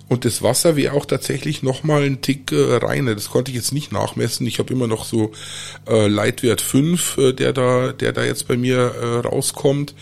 Und 0.09 0.25
das 0.25 0.43
Wasser 0.43 0.77
wäre 0.77 0.95
auch 0.95 1.07
tatsächlich 1.07 1.63
nochmal 1.63 2.03
ein 2.03 2.21
Tick 2.21 2.53
äh, 2.53 2.77
reiner. 2.77 3.15
Das 3.15 3.31
konnte 3.31 3.51
ich 3.51 3.57
jetzt 3.57 3.73
nicht 3.73 3.93
nachmessen. 3.93 4.47
Ich 4.47 4.59
habe 4.59 4.73
immer 4.73 4.87
noch 4.87 5.05
so 5.05 5.33
äh, 5.89 6.09
Leitwert 6.09 6.61
5, 6.61 7.19
äh, 7.19 7.33
der 7.33 7.53
da, 7.53 7.93
der 7.93 8.13
da 8.13 8.25
jetzt 8.25 8.49
bei 8.49 8.57
mir 8.57 8.79
äh, 8.79 9.27
rauskommt. 9.27 9.95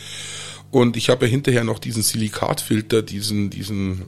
Und 0.71 0.97
ich 0.97 1.09
habe 1.09 1.27
ja 1.27 1.31
hinterher 1.31 1.63
noch 1.63 1.79
diesen 1.79 2.03
Silikatfilter, 2.03 3.03
diesen, 3.03 3.49
diesen 3.49 4.07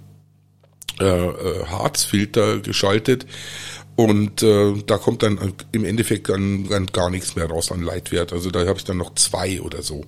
äh, 1.00 1.04
äh, 1.04 1.66
Harzfilter 1.66 2.60
geschaltet 2.60 3.26
und 3.96 4.42
äh, 4.42 4.74
da 4.86 4.98
kommt 4.98 5.22
dann 5.22 5.54
im 5.72 5.84
Endeffekt 5.84 6.28
dann, 6.28 6.68
dann 6.68 6.86
gar 6.86 7.10
nichts 7.10 7.34
mehr 7.34 7.46
raus 7.46 7.72
an 7.72 7.82
Leitwert. 7.82 8.32
Also 8.32 8.50
da 8.50 8.66
habe 8.66 8.78
ich 8.78 8.84
dann 8.84 8.98
noch 8.98 9.14
zwei 9.14 9.60
oder 9.62 9.82
so. 9.82 10.04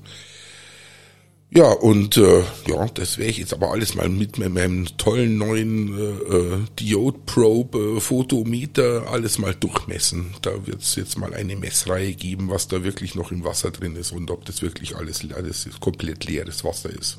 Ja, 1.51 1.73
und 1.73 2.19
äh, 2.19 2.43
ja, 2.67 2.87
das 2.93 3.17
werde 3.17 3.31
ich 3.31 3.39
jetzt 3.39 3.55
aber 3.55 3.71
alles 3.71 3.95
mal 3.95 4.11
mit 4.11 4.39
meinem 4.39 4.87
tollen 4.99 5.39
neuen 5.39 5.99
äh, 5.99 6.59
Diode 6.79 7.19
Probe 7.25 7.97
äh, 7.97 8.01
Photometer 8.01 9.07
alles 9.11 9.39
mal 9.39 9.55
durchmessen. 9.55 10.35
Da 10.43 10.67
wird 10.67 10.83
es 10.83 10.95
jetzt 10.97 11.17
mal 11.17 11.33
eine 11.33 11.57
Messreihe 11.57 12.13
geben, 12.13 12.51
was 12.51 12.69
da 12.69 12.85
wirklich 12.85 13.15
noch 13.15 13.33
im 13.33 13.45
Wasser 13.45 13.71
drin 13.71 13.97
ist 13.97 14.13
und 14.13 14.31
ob 14.31 14.45
das 14.45 14.61
wirklich 14.61 14.97
alles, 14.97 15.23
alles 15.35 15.67
komplett 15.81 16.27
leeres 16.27 16.65
Wasser 16.65 16.91
ist. 16.91 17.19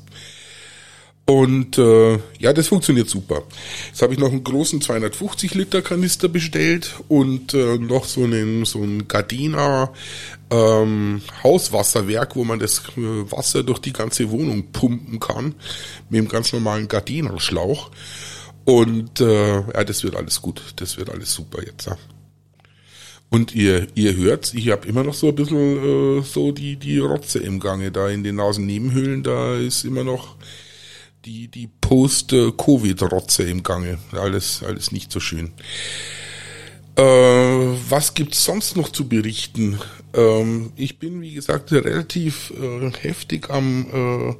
Und 1.30 1.78
äh, 1.78 2.18
ja, 2.40 2.52
das 2.52 2.66
funktioniert 2.66 3.08
super. 3.08 3.44
Jetzt 3.86 4.02
habe 4.02 4.12
ich 4.12 4.18
noch 4.18 4.32
einen 4.32 4.42
großen 4.42 4.80
250 4.80 5.54
Liter 5.54 5.80
Kanister 5.80 6.28
bestellt 6.28 6.96
und 7.06 7.54
äh, 7.54 7.78
noch 7.78 8.04
so 8.04 8.24
einen 8.24 8.64
so 8.64 8.82
ein 8.82 9.06
Gardena 9.06 9.92
ähm, 10.50 11.22
Hauswasserwerk, 11.44 12.34
wo 12.34 12.42
man 12.42 12.58
das 12.58 12.82
äh, 12.96 13.30
Wasser 13.30 13.62
durch 13.62 13.78
die 13.78 13.92
ganze 13.92 14.28
Wohnung 14.32 14.72
pumpen 14.72 15.20
kann 15.20 15.54
mit 16.08 16.18
dem 16.18 16.26
ganz 16.26 16.52
normalen 16.52 16.88
Gardena 16.88 17.38
Schlauch. 17.38 17.92
Und 18.64 19.20
äh, 19.20 19.52
ja, 19.60 19.84
das 19.84 20.02
wird 20.02 20.16
alles 20.16 20.42
gut. 20.42 20.60
Das 20.76 20.96
wird 20.96 21.10
alles 21.10 21.32
super 21.32 21.62
jetzt. 21.64 21.86
Ja. 21.86 21.96
Und 23.30 23.54
ihr, 23.54 23.86
ihr 23.94 24.16
hört, 24.16 24.52
ich 24.52 24.70
habe 24.70 24.88
immer 24.88 25.04
noch 25.04 25.14
so 25.14 25.28
ein 25.28 25.36
bisschen 25.36 26.18
äh, 26.18 26.22
so 26.22 26.50
die, 26.50 26.74
die 26.74 26.98
Rotze 26.98 27.38
im 27.38 27.60
Gange 27.60 27.92
da 27.92 28.08
in 28.08 28.24
den 28.24 28.34
Nasennebenhöhlen. 28.34 29.22
Da 29.22 29.54
ist 29.54 29.84
immer 29.84 30.02
noch 30.02 30.34
die, 31.24 31.48
die 31.48 31.68
Post-Covid-Rotze 31.80 33.44
im 33.44 33.62
Gange. 33.62 33.98
Alles, 34.12 34.62
alles 34.62 34.92
nicht 34.92 35.12
so 35.12 35.20
schön. 35.20 35.52
Äh, 36.96 37.02
was 37.02 38.14
gibt's 38.14 38.44
sonst 38.44 38.76
noch 38.76 38.90
zu 38.90 39.08
berichten? 39.08 39.78
Ähm, 40.14 40.72
ich 40.76 40.98
bin, 40.98 41.20
wie 41.20 41.34
gesagt, 41.34 41.72
relativ 41.72 42.52
äh, 42.60 42.90
heftig 43.00 43.50
am, 43.50 43.86
äh, 43.92 44.34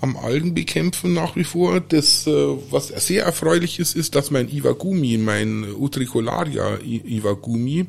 am 0.00 0.16
Algenbekämpfen 0.16 1.14
nach 1.14 1.36
wie 1.36 1.44
vor. 1.44 1.80
Das, 1.80 2.26
äh, 2.26 2.32
was 2.70 2.88
sehr 2.88 3.24
erfreulich 3.24 3.78
ist, 3.78 3.96
ist, 3.96 4.14
dass 4.14 4.30
mein 4.30 4.48
Iwagumi, 4.48 5.18
mein 5.18 5.64
Utricularia 5.74 6.78
Iwagumi, 6.80 7.86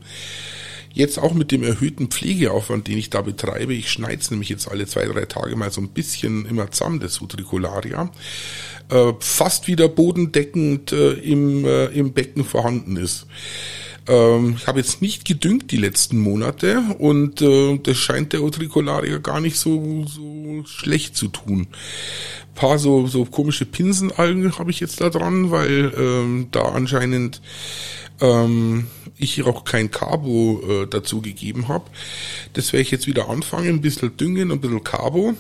Jetzt 0.94 1.20
auch 1.20 1.34
mit 1.34 1.52
dem 1.52 1.64
erhöhten 1.64 2.08
Pflegeaufwand, 2.08 2.88
den 2.88 2.98
ich 2.98 3.10
da 3.10 3.22
betreibe, 3.22 3.74
ich 3.74 3.92
schneide 3.92 4.22
es 4.22 4.32
nämlich 4.32 4.50
jetzt 4.50 4.70
alle 4.70 4.86
zwei, 4.88 5.06
drei 5.06 5.26
Tage 5.26 5.56
mal 5.56 5.72
so 5.72 5.82
ein 5.82 5.90
bisschen 5.90 6.46
immer 6.46 6.70
zusammen, 6.72 7.00
das 7.00 7.22
Utricularia, 7.22 8.12
äh, 8.90 9.14
fast 9.20 9.68
wieder 9.68 9.88
bodendeckend 9.88 10.92
äh, 10.92 11.14
im, 11.14 11.66
äh, 11.66 11.86
im 11.88 12.14
Becken 12.14 12.44
vorhanden 12.44 12.98
ist. 12.98 13.26
Ähm, 14.08 14.56
ich 14.58 14.68
habe 14.68 14.80
jetzt 14.80 15.02
nicht 15.02 15.26
gedüngt 15.26 15.72
die 15.72 15.78
letzten 15.78 16.18
Monate 16.20 16.82
und 16.98 17.42
äh, 17.42 17.78
das 17.78 17.98
scheint 17.98 18.34
der 18.34 18.44
Utricularia 18.44 19.20
gar 19.20 19.40
nicht 19.40 19.58
so, 19.58 20.06
so 20.08 20.64
schlecht 20.66 21.16
zu 21.16 21.28
tun. 21.28 21.68
Ein 21.70 22.56
paar 22.56 22.80
so, 22.80 23.08
so 23.08 23.26
komische 23.26 23.66
Pinsenalgen 23.66 24.58
habe 24.58 24.72
ich 24.72 24.80
jetzt 24.80 25.00
da 25.00 25.10
dran, 25.10 25.52
weil 25.52 25.94
ähm, 25.98 26.48
da 26.52 26.64
anscheinend 26.64 27.42
ähm, 28.22 28.88
ich 29.18 29.44
auch 29.44 29.64
kein 29.66 29.92
Carbo 29.92 30.62
äh, 30.68 30.88
dazu 30.88 31.22
gegeben 31.22 31.68
habe. 31.68 31.86
Das 32.54 32.72
werde 32.74 32.84
ich 32.84 32.92
jetzt 32.92 33.08
wieder 33.08 33.30
anfangen, 33.30 33.70
ein 33.70 33.82
bisschen 33.82 34.16
düngen, 34.18 34.52
ein 34.52 34.62
bisschen 34.62 34.84
Carbo. 34.84 35.36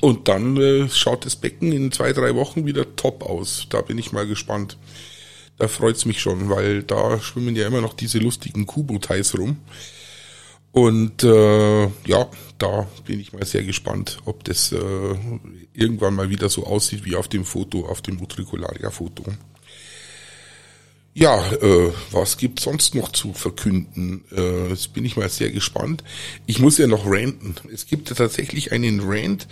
Und 0.00 0.28
dann 0.28 0.56
äh, 0.56 0.88
schaut 0.88 1.26
das 1.26 1.36
Becken 1.36 1.72
in 1.72 1.92
zwei, 1.92 2.12
drei 2.12 2.34
Wochen 2.34 2.66
wieder 2.66 2.96
top 2.96 3.22
aus. 3.22 3.66
Da 3.68 3.82
bin 3.82 3.98
ich 3.98 4.12
mal 4.12 4.26
gespannt. 4.26 4.78
Da 5.58 5.68
freut's 5.68 6.06
mich 6.06 6.20
schon, 6.22 6.48
weil 6.48 6.82
da 6.82 7.20
schwimmen 7.20 7.54
ja 7.54 7.66
immer 7.66 7.82
noch 7.82 7.92
diese 7.92 8.18
lustigen 8.18 8.66
Kubotais 8.66 9.36
rum. 9.36 9.58
Und 10.72 11.24
äh, 11.24 11.82
ja, 11.82 12.28
da 12.58 12.86
bin 13.04 13.20
ich 13.20 13.32
mal 13.32 13.44
sehr 13.44 13.64
gespannt, 13.64 14.18
ob 14.24 14.44
das 14.44 14.72
äh, 14.72 15.16
irgendwann 15.74 16.14
mal 16.14 16.30
wieder 16.30 16.48
so 16.48 16.64
aussieht 16.64 17.04
wie 17.04 17.16
auf 17.16 17.28
dem 17.28 17.44
Foto, 17.44 17.86
auf 17.86 18.00
dem 18.00 18.22
Utricularia-Foto. 18.22 19.24
Ja, 21.12 21.44
äh, 21.54 21.92
was 22.12 22.36
gibt 22.36 22.60
sonst 22.60 22.94
noch 22.94 23.10
zu 23.10 23.32
verkünden? 23.32 24.24
Äh, 24.30 24.68
jetzt 24.68 24.92
bin 24.94 25.04
ich 25.04 25.16
mal 25.16 25.28
sehr 25.28 25.50
gespannt. 25.50 26.04
Ich 26.46 26.60
muss 26.60 26.78
ja 26.78 26.86
noch 26.86 27.04
ranten. 27.04 27.56
Es 27.72 27.86
gibt 27.86 28.10
ja 28.10 28.14
tatsächlich 28.14 28.70
einen 28.70 29.00
Rant 29.02 29.48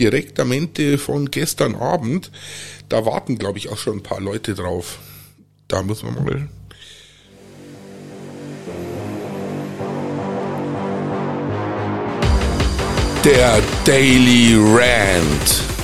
direktamente 0.00 0.98
von 0.98 1.30
gestern 1.30 1.76
Abend. 1.76 2.32
Da 2.88 3.06
warten, 3.06 3.38
glaube 3.38 3.58
ich, 3.58 3.68
auch 3.68 3.78
schon 3.78 3.98
ein 3.98 4.02
paar 4.02 4.20
Leute 4.20 4.54
drauf. 4.54 4.98
Da 5.68 5.82
muss 5.82 6.02
man 6.02 6.14
mal. 6.16 6.48
Der 13.24 13.62
Daily 13.84 14.56
Rant. 14.56 15.75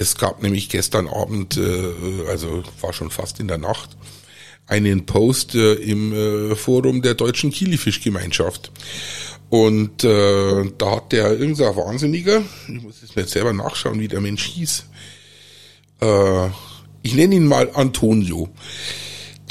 Es 0.00 0.16
gab 0.16 0.42
nämlich 0.42 0.70
gestern 0.70 1.08
Abend, 1.08 1.58
äh, 1.58 2.26
also 2.26 2.64
war 2.80 2.94
schon 2.94 3.10
fast 3.10 3.38
in 3.38 3.48
der 3.48 3.58
Nacht, 3.58 3.90
einen 4.66 5.04
Post 5.04 5.54
äh, 5.54 5.74
im 5.74 6.14
äh, 6.14 6.56
Forum 6.56 7.02
der 7.02 7.12
deutschen 7.12 7.50
Kilifischgemeinschaft. 7.50 8.72
Und 9.50 10.02
äh, 10.02 10.70
da 10.78 10.96
hat 10.96 11.12
der 11.12 11.38
irgendein 11.38 11.76
Wahnsinniger, 11.76 12.40
ich 12.66 12.82
muss 12.82 13.02
jetzt 13.02 13.14
nicht 13.14 13.28
selber 13.28 13.52
nachschauen, 13.52 14.00
wie 14.00 14.08
der 14.08 14.22
Mensch 14.22 14.44
hieß, 14.44 14.86
äh, 16.00 16.46
ich 17.02 17.14
nenne 17.14 17.34
ihn 17.34 17.46
mal 17.46 17.70
Antonio. 17.74 18.48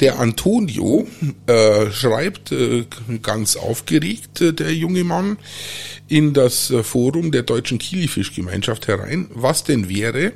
Der 0.00 0.18
Antonio 0.18 1.06
äh, 1.46 1.90
schreibt 1.90 2.52
äh, 2.52 2.86
ganz 3.22 3.56
aufgeregt, 3.56 4.40
äh, 4.40 4.54
der 4.54 4.74
junge 4.74 5.04
Mann, 5.04 5.36
in 6.08 6.32
das 6.32 6.70
äh, 6.70 6.82
Forum 6.82 7.30
der 7.30 7.42
deutschen 7.42 7.78
Kilifischgemeinschaft 7.78 8.88
herein, 8.88 9.28
was 9.34 9.62
denn 9.62 9.90
wäre, 9.90 10.32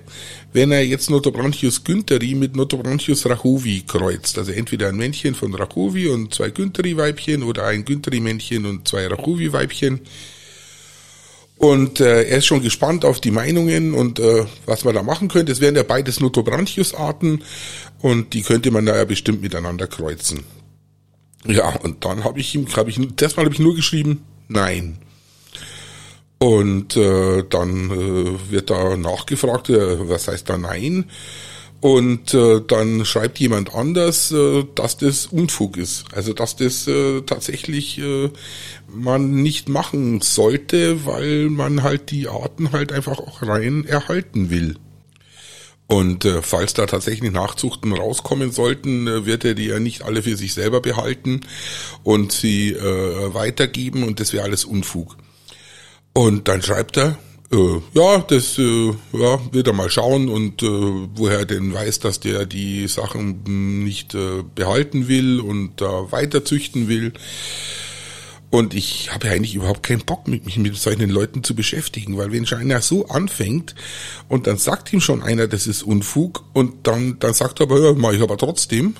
wenn 0.53 0.70
er 0.70 0.85
jetzt 0.85 1.09
Notobranchius 1.09 1.83
güntheri 1.83 2.35
mit 2.35 2.55
Notobranchius 2.55 3.24
rachovi 3.24 3.85
kreuzt. 3.87 4.37
Also 4.37 4.53
entweder 4.53 4.88
ein 4.88 4.96
Männchen 4.96 5.35
von 5.35 5.55
Rachovi 5.55 6.09
und 6.09 6.35
zwei 6.35 6.50
Güntheri-Weibchen 6.50 7.42
oder 7.42 7.64
ein 7.64 7.87
Güntheri-Männchen 7.87 8.66
und 8.66 8.87
zwei 8.87 9.07
Rachovi-Weibchen. 9.07 10.00
Und 11.64 11.98
äh, 11.98 12.24
er 12.24 12.37
ist 12.38 12.44
schon 12.44 12.61
gespannt 12.61 13.07
auf 13.07 13.22
die 13.22 13.31
Meinungen 13.31 13.94
und 13.94 14.18
äh, 14.18 14.44
was 14.66 14.85
man 14.85 14.94
da 14.94 15.03
machen 15.03 15.29
könnte. 15.29 15.50
Es 15.50 15.62
wären 15.62 15.74
ja 15.74 15.83
beides 15.83 16.20
Notobranchius-Arten 16.20 17.42
und 18.03 18.35
die 18.35 18.42
könnte 18.42 18.70
man 18.70 18.85
da 18.85 18.94
ja 18.94 19.07
bestimmt 19.07 19.40
miteinander 19.40 19.87
kreuzen. 19.87 20.44
Ja, 21.46 21.70
und 21.77 22.05
dann 22.05 22.22
habe 22.22 22.38
ich 22.38 22.55
ihm, 22.55 22.66
habe 22.77 22.90
ich, 22.90 23.00
das 23.16 23.37
Mal 23.37 23.46
habe 23.46 23.55
ich 23.55 23.62
nur 23.62 23.74
geschrieben, 23.74 24.27
nein. 24.46 24.98
Und 26.37 26.98
äh, 26.98 27.44
dann 27.48 27.90
äh, 27.90 28.50
wird 28.50 28.68
da 28.68 28.98
nachgefragt, 28.98 29.70
äh, 29.70 30.07
was 30.07 30.29
heißt 30.29 30.46
da 30.50 30.59
nein? 30.59 31.07
Und 31.80 32.32
äh, 32.32 32.62
dann 32.66 33.04
schreibt 33.04 33.38
jemand 33.38 33.74
anders, 33.74 34.32
äh, 34.32 34.64
dass 34.74 34.96
das 34.96 35.26
Unfug 35.26 35.76
ist. 35.76 36.06
Also 36.14 36.32
dass 36.32 36.56
das 36.56 36.88
äh, 36.88 37.20
tatsächlich 37.22 37.98
äh, 37.98 38.30
man 38.88 39.42
nicht 39.42 39.68
machen 39.68 40.22
sollte, 40.22 41.04
weil 41.04 41.50
man 41.50 41.82
halt 41.82 42.10
die 42.10 42.28
Arten 42.28 42.72
halt 42.72 42.90
einfach 42.90 43.18
auch 43.18 43.42
rein 43.42 43.84
erhalten 43.84 44.48
will. 44.48 44.76
Und 45.87 46.24
äh, 46.24 46.40
falls 46.40 46.72
da 46.72 46.87
tatsächlich 46.87 47.30
Nachzuchten 47.30 47.92
rauskommen 47.92 48.50
sollten, 48.50 49.06
äh, 49.06 49.26
wird 49.26 49.44
er 49.44 49.54
die 49.54 49.66
ja 49.66 49.78
nicht 49.78 50.02
alle 50.02 50.22
für 50.22 50.37
sich 50.37 50.54
selber 50.54 50.80
behalten 50.80 51.42
und 52.02 52.32
sie 52.32 52.72
äh, 52.72 53.34
weitergeben 53.34 54.02
und 54.04 54.18
das 54.20 54.32
wäre 54.32 54.44
alles 54.44 54.64
Unfug. 54.64 55.16
Und 56.14 56.48
dann 56.48 56.62
schreibt 56.62 56.96
er, 56.96 57.18
äh, 57.52 57.80
ja, 57.92 58.18
das 58.18 58.59
äh, 58.59 58.92
ja, 59.12 59.40
wird 59.52 59.66
er 59.66 59.72
mal 59.72 59.90
schauen 59.90 60.28
und 60.28 60.62
äh, 60.62 60.66
woher 60.66 61.40
er 61.40 61.46
denn 61.46 61.72
weiß, 61.72 62.00
dass 62.00 62.20
der 62.20 62.46
die 62.46 62.88
Sachen 62.88 63.85
nicht 63.85 64.14
äh, 64.14 64.42
behalten 64.54 65.09
will 65.09 65.40
und 65.40 65.80
da 65.80 66.11
weiter 66.11 66.44
züchten 66.44 66.88
will. 66.88 67.12
Und 68.50 68.72
ich 68.72 69.12
habe 69.12 69.26
ja 69.26 69.33
eigentlich 69.33 69.57
überhaupt 69.57 69.83
keinen 69.83 70.04
Bock, 70.04 70.28
mich 70.28 70.57
mit 70.59 70.76
solchen 70.76 71.11
Leuten 71.11 71.42
zu 71.42 71.57
beschäftigen, 71.57 72.16
weil 72.16 72.30
wenn 72.30 72.46
schon 72.46 72.61
einer 72.61 72.80
so 72.83 73.09
anfängt 73.09 73.74
und 74.28 74.46
dann 74.46 74.59
sagt 74.59 74.92
ihm 74.92 75.00
schon 75.00 75.22
einer, 75.24 75.48
das 75.48 75.66
ist 75.66 75.83
Unfug 75.83 76.44
und 76.52 76.87
dann, 76.87 77.18
dann 77.18 77.35
sagt 77.35 77.59
er 77.59 77.64
aber, 77.64 77.80
ja, 77.80 77.92
mach 77.94 78.12
ich 78.12 78.22
aber 78.22 78.37
trotzdem, 78.37 78.94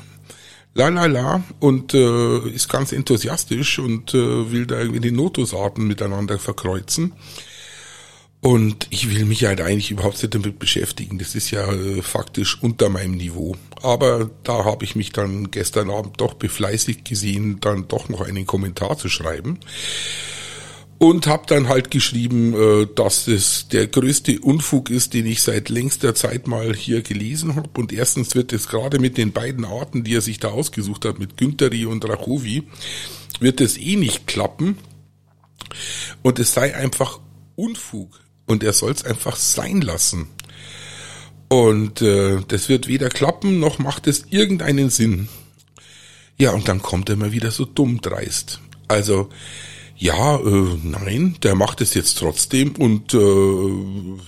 la 0.74 0.88
la 0.88 1.07
la 1.07 1.44
und 1.61 1.94
äh, 1.94 2.48
ist 2.48 2.68
ganz 2.68 2.90
enthusiastisch 2.90 3.78
und 3.78 4.12
äh, 4.12 4.50
will 4.50 4.66
da 4.66 4.80
irgendwie 4.80 5.00
die 5.00 5.12
Notusarten 5.12 5.87
miteinander 5.87 6.40
verkreuzen. 6.40 7.12
Und 8.44 8.88
ich 8.90 9.09
will 9.09 9.24
mich 9.24 9.46
halt 9.46 9.62
eigentlich 9.62 9.90
überhaupt 9.90 10.20
nicht 10.20 10.35
damit 10.35 10.59
beschäftigen. 10.59 11.18
Das 11.18 11.35
ist 11.35 11.50
ja 11.50 11.66
äh, 11.72 12.02
faktisch 12.02 12.62
unter 12.62 12.90
meinem 12.90 13.12
Niveau. 13.12 13.57
Aber 13.80 14.28
da 14.42 14.66
habe 14.66 14.85
ich 14.85 14.94
mich 14.94 15.12
dann 15.12 15.50
gestern 15.50 15.88
Abend 15.88 16.20
doch 16.20 16.35
befleißigt 16.35 17.07
gesehen, 17.07 17.61
dann 17.61 17.88
doch 17.88 18.11
noch 18.11 18.20
einen 18.20 18.44
Kommentar 18.44 18.98
zu 18.98 19.09
schreiben. 19.09 19.61
Und 20.98 21.26
habe 21.26 21.44
dann 21.46 21.70
halt 21.70 21.90
geschrieben, 21.90 22.52
äh, 22.52 22.87
dass 22.94 23.28
es 23.28 23.68
der 23.68 23.87
größte 23.87 24.38
Unfug 24.40 24.90
ist, 24.90 25.14
den 25.14 25.24
ich 25.24 25.40
seit 25.40 25.70
längster 25.70 26.14
Zeit 26.14 26.46
mal 26.46 26.74
hier 26.74 27.00
gelesen 27.00 27.57
habe. 27.57 27.70
Und 27.80 27.94
erstens 27.94 28.35
wird 28.35 28.52
es 28.52 28.68
gerade 28.68 28.98
mit 28.98 29.16
den 29.16 29.33
beiden 29.33 29.64
Arten, 29.64 30.04
die 30.04 30.16
er 30.16 30.20
sich 30.20 30.38
da 30.38 30.48
ausgesucht 30.48 31.07
hat, 31.07 31.18
mit 31.18 31.38
Güntheri 31.38 31.87
und 31.87 32.07
Rachovi, 32.07 32.64
wird 33.40 33.62
es 33.62 33.78
eh 33.78 33.96
nicht 33.96 34.26
klappen. 34.26 34.76
Und 36.20 36.38
es 36.38 36.52
sei 36.52 36.76
einfach 36.76 37.20
Unfug 37.57 38.23
und 38.46 38.62
er 38.62 38.72
soll 38.72 38.92
es 38.92 39.04
einfach 39.04 39.37
sein 39.37 39.80
lassen. 39.80 40.28
Und 41.48 42.02
äh, 42.02 42.40
das 42.48 42.68
wird 42.68 42.88
weder 42.88 43.09
klappen, 43.09 43.61
noch 43.61 43.78
macht 43.78 44.07
es 44.07 44.26
irgendeinen 44.30 44.90
Sinn. 44.90 45.28
Ja, 46.37 46.50
und 46.50 46.68
dann 46.68 46.83
kommt 46.83 47.09
er 47.11 47.16
mal 47.16 47.33
wieder 47.33 47.50
so 47.50 47.64
dumm 47.64 48.00
dreist. 48.00 48.61
Also, 48.88 49.28
ja, 49.96 50.37
äh, 50.37 50.78
nein, 50.83 51.37
der 51.42 51.54
macht 51.54 51.80
es 51.80 51.94
jetzt 51.94 52.18
trotzdem 52.18 52.72
und 52.72 53.14
äh, 53.14 54.18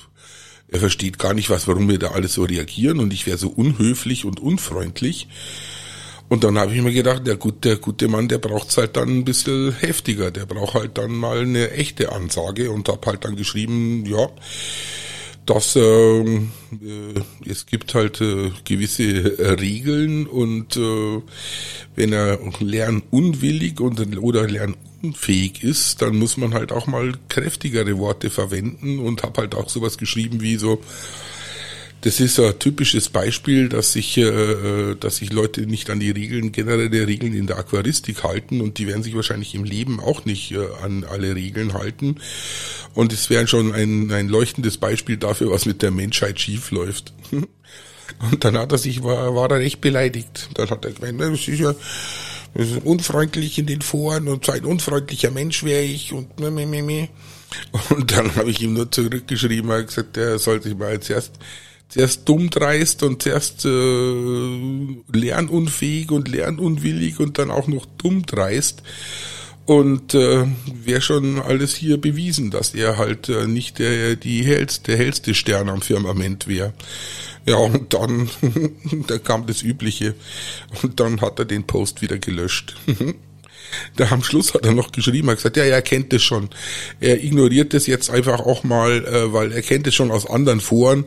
er 0.68 0.81
versteht 0.81 1.18
gar 1.18 1.35
nicht, 1.35 1.50
was, 1.50 1.66
warum 1.66 1.88
wir 1.88 1.98
da 1.98 2.12
alles 2.12 2.35
so 2.35 2.44
reagieren 2.44 3.00
und 3.00 3.12
ich 3.12 3.26
wäre 3.26 3.38
so 3.38 3.48
unhöflich 3.48 4.24
und 4.24 4.40
unfreundlich. 4.40 5.29
Und 6.29 6.43
dann 6.43 6.59
habe 6.59 6.75
ich 6.75 6.83
mir 6.83 6.93
gedacht, 6.93 7.27
der, 7.27 7.37
gut, 7.37 7.65
der 7.65 7.77
gute 7.77 8.09
Mann, 8.09 8.29
der 8.29 8.39
braucht's 8.39 8.77
halt 8.77 8.97
dann 8.97 9.09
ein 9.09 9.25
bisschen 9.25 9.73
heftiger. 9.73 10.31
Der 10.31 10.47
braucht 10.47 10.75
halt 10.75 10.99
dann 10.99 11.12
mal 11.12 11.41
eine 11.41 11.71
echte 11.71 12.12
Ansage 12.12 12.71
und 12.71 12.89
habe 12.89 13.07
halt 13.07 13.25
dann 13.25 13.37
geschrieben, 13.37 14.05
ja, 14.07 14.29
dass 15.47 15.77
ähm, 15.77 16.51
äh, 16.73 17.49
es 17.49 17.67
gibt 17.67 17.95
halt 17.95 18.21
äh, 18.21 18.51
gewisse 18.65 19.39
äh, 19.39 19.51
Regeln 19.53 20.27
und 20.27 20.77
äh, 20.77 21.23
wenn 21.95 22.12
er 22.12 22.41
lernunwillig 22.59 23.81
und, 23.81 24.19
oder 24.19 24.49
lernunfähig 24.49 25.62
ist, 25.62 26.03
dann 26.03 26.17
muss 26.17 26.37
man 26.37 26.53
halt 26.53 26.73
auch 26.73 26.89
mal 26.89 27.12
kräftigere 27.29 27.97
Worte 27.99 28.29
verwenden 28.29 28.99
und 28.99 29.23
habe 29.23 29.43
halt 29.43 29.55
auch 29.55 29.69
sowas 29.69 29.99
geschrieben 29.99 30.41
wie 30.41 30.57
so, 30.57 30.81
das 32.07 32.21
ist 32.21 32.38
ein 32.38 32.57
typisches 32.61 33.09
Beispiel, 33.09 33.69
dass 33.69 33.92
sich, 33.92 34.16
äh, 34.16 34.95
dass 34.95 35.16
sich 35.16 35.33
Leute 35.33 35.62
nicht 35.62 35.90
an 35.90 35.99
die 35.99 36.12
Regeln, 36.12 36.53
generelle 36.53 37.05
Regeln 37.05 37.35
in 37.35 37.49
der 37.49 37.59
Aquaristik 37.59 38.23
halten 38.23 38.61
und 38.61 38.79
die 38.79 38.87
werden 38.87 39.03
sich 39.03 39.16
wahrscheinlich 39.16 39.57
im 39.57 39.64
Leben 39.64 39.99
auch 39.99 40.25
nicht 40.25 40.53
äh, 40.53 40.69
an 40.85 41.03
alle 41.03 41.35
Regeln 41.35 41.75
halten. 41.75 42.21
Und 42.95 43.12
es 43.12 43.29
wäre 43.29 43.49
schon 43.49 43.75
ein, 43.75 44.12
ein 44.12 44.29
leuchtendes 44.29 44.77
Beispiel 44.77 45.16
dafür, 45.16 45.51
was 45.51 45.66
mit 45.66 45.83
der 45.83 45.90
Menschheit 45.90 46.38
schief 46.38 46.71
läuft. 46.71 47.12
Und 47.33 48.45
dann 48.45 48.57
hat 48.57 48.71
er 48.71 48.79
sich, 48.79 49.03
war, 49.03 49.35
war 49.35 49.51
er 49.51 49.59
recht 49.59 49.81
beleidigt. 49.81 50.51
Dann 50.55 50.71
hat 50.71 50.85
er 50.85 50.92
gemeint, 50.92 51.21
das 51.21 51.49
ist 51.49 51.59
ja, 51.59 51.75
das 52.55 52.69
ist 52.69 52.85
unfreundlich 52.85 53.59
in 53.59 53.66
den 53.66 53.83
Foren 53.83 54.29
und 54.29 54.45
so 54.45 54.53
ein 54.53 54.64
unfreundlicher 54.64 55.33
Mensch 55.33 55.64
wäre 55.64 55.83
ich 55.83 56.12
und 56.12 56.38
me, 56.38 56.53
me, 56.53 56.66
me. 56.66 57.09
Und 57.90 58.12
dann 58.12 58.33
habe 58.37 58.51
ich 58.51 58.62
ihm 58.62 58.75
nur 58.75 58.90
zurückgeschrieben, 58.92 59.71
er 59.71 59.79
hat 59.79 59.88
gesagt, 59.88 60.16
er 60.16 60.38
soll 60.38 60.62
sich 60.62 60.77
mal 60.77 61.01
zuerst 61.01 61.33
zuerst 61.88 62.29
dumm 62.29 62.51
dreist 62.51 63.03
und 63.03 63.22
zuerst 63.22 63.64
äh, 63.64 64.96
lernunfähig 65.12 66.11
und 66.11 66.29
lernunwillig 66.29 67.20
und 67.20 67.38
dann 67.38 67.51
auch 67.51 67.68
noch 67.68 67.87
dumm 67.99 68.25
dreist. 68.27 68.83
Und 69.64 70.14
äh, 70.14 70.46
wäre 70.85 71.01
schon 71.01 71.40
alles 71.40 71.75
hier 71.75 72.01
bewiesen, 72.01 72.53
dass 72.53 72.72
er 72.72 72.99
halt 72.99 73.29
äh, 73.29 73.49
nicht 73.49 73.81
der, 73.81 74.14
die 74.14 74.44
hellste, 74.44 74.92
der 74.92 74.99
hellste 74.99 75.35
Stern 75.35 75.68
am 75.68 75.83
Firmament 75.83 76.46
wäre. 76.46 76.72
Ja, 77.46 77.57
und 77.57 77.92
dann, 77.92 78.31
da 79.09 79.18
kam 79.18 79.46
das 79.46 79.62
Übliche. 79.62 80.14
Und 80.83 81.01
dann 81.01 81.20
hat 81.20 81.40
er 81.40 81.46
den 81.46 81.64
Post 81.64 82.03
wieder 82.03 82.18
gelöscht. 82.18 82.77
Da 83.96 84.09
am 84.11 84.22
Schluss 84.22 84.55
hat 84.55 84.64
er 84.64 84.72
noch 84.72 84.92
geschrieben, 84.92 85.29
hat 85.29 85.38
gesagt, 85.38 85.57
ja, 85.57 85.64
er 85.64 85.83
kennt 85.83 86.12
es 86.12 86.22
schon. 86.22 86.51
Er 87.01 87.22
ignoriert 87.22 87.75
das 87.75 87.88
jetzt 87.88 88.11
einfach 88.11 88.38
auch 88.38 88.62
mal, 88.62 89.05
äh, 89.05 89.33
weil 89.33 89.51
er 89.51 89.61
kennt 89.61 89.88
es 89.88 89.94
schon 89.94 90.12
aus 90.12 90.25
anderen 90.25 90.61
Foren 90.61 91.05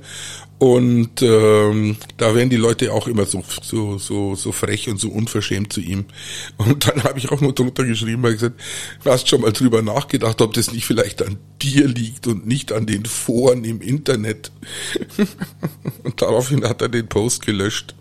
Und 0.60 1.22
ähm, 1.22 1.96
da 2.18 2.36
werden 2.36 2.50
die 2.50 2.58
Leute 2.58 2.92
auch 2.92 3.08
immer 3.08 3.26
so 3.26 3.44
so 3.62 3.98
so 3.98 4.36
so 4.36 4.52
frech 4.52 4.90
und 4.90 5.00
so 5.00 5.10
unverschämt 5.10 5.72
zu 5.72 5.80
ihm. 5.80 6.04
Und 6.58 6.86
dann 6.86 7.04
habe 7.06 7.18
ich 7.18 7.32
auch 7.32 7.40
nur 7.40 7.54
drunter 7.54 7.86
geschrieben, 7.86 8.22
weil 8.24 8.34
gesagt, 8.34 8.60
du 9.02 9.10
hast 9.10 9.30
schon 9.30 9.40
mal 9.40 9.54
drüber 9.54 9.82
nachgedacht, 9.82 10.42
ob 10.42 10.54
das 10.54 10.74
nicht 10.74 10.86
vielleicht 10.86 11.22
an 11.22 11.38
dir 11.62 11.88
liegt 11.88 12.28
und 12.28 12.46
nicht 12.46 12.74
an 12.74 12.86
den 12.86 13.06
Foren 13.06 13.64
im 13.64 13.80
Internet. 13.80 14.52
und 16.04 16.22
daraufhin 16.22 16.66
hat 16.66 16.82
er 16.82 16.90
den 16.90 17.08
Post 17.08 17.46
gelöscht. 17.46 17.96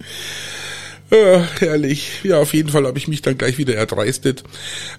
Äh, 1.11 1.39
herrlich. 1.61 2.21
Ja, 2.25 2.41
auf 2.41 2.53
jeden 2.53 2.71
Fall 2.71 2.87
habe 2.87 2.99
ich 2.99 3.07
mich 3.07 3.23
dann 3.23 3.39
gleich 3.39 3.57
wieder 3.57 3.75
erdreistet 3.77 4.43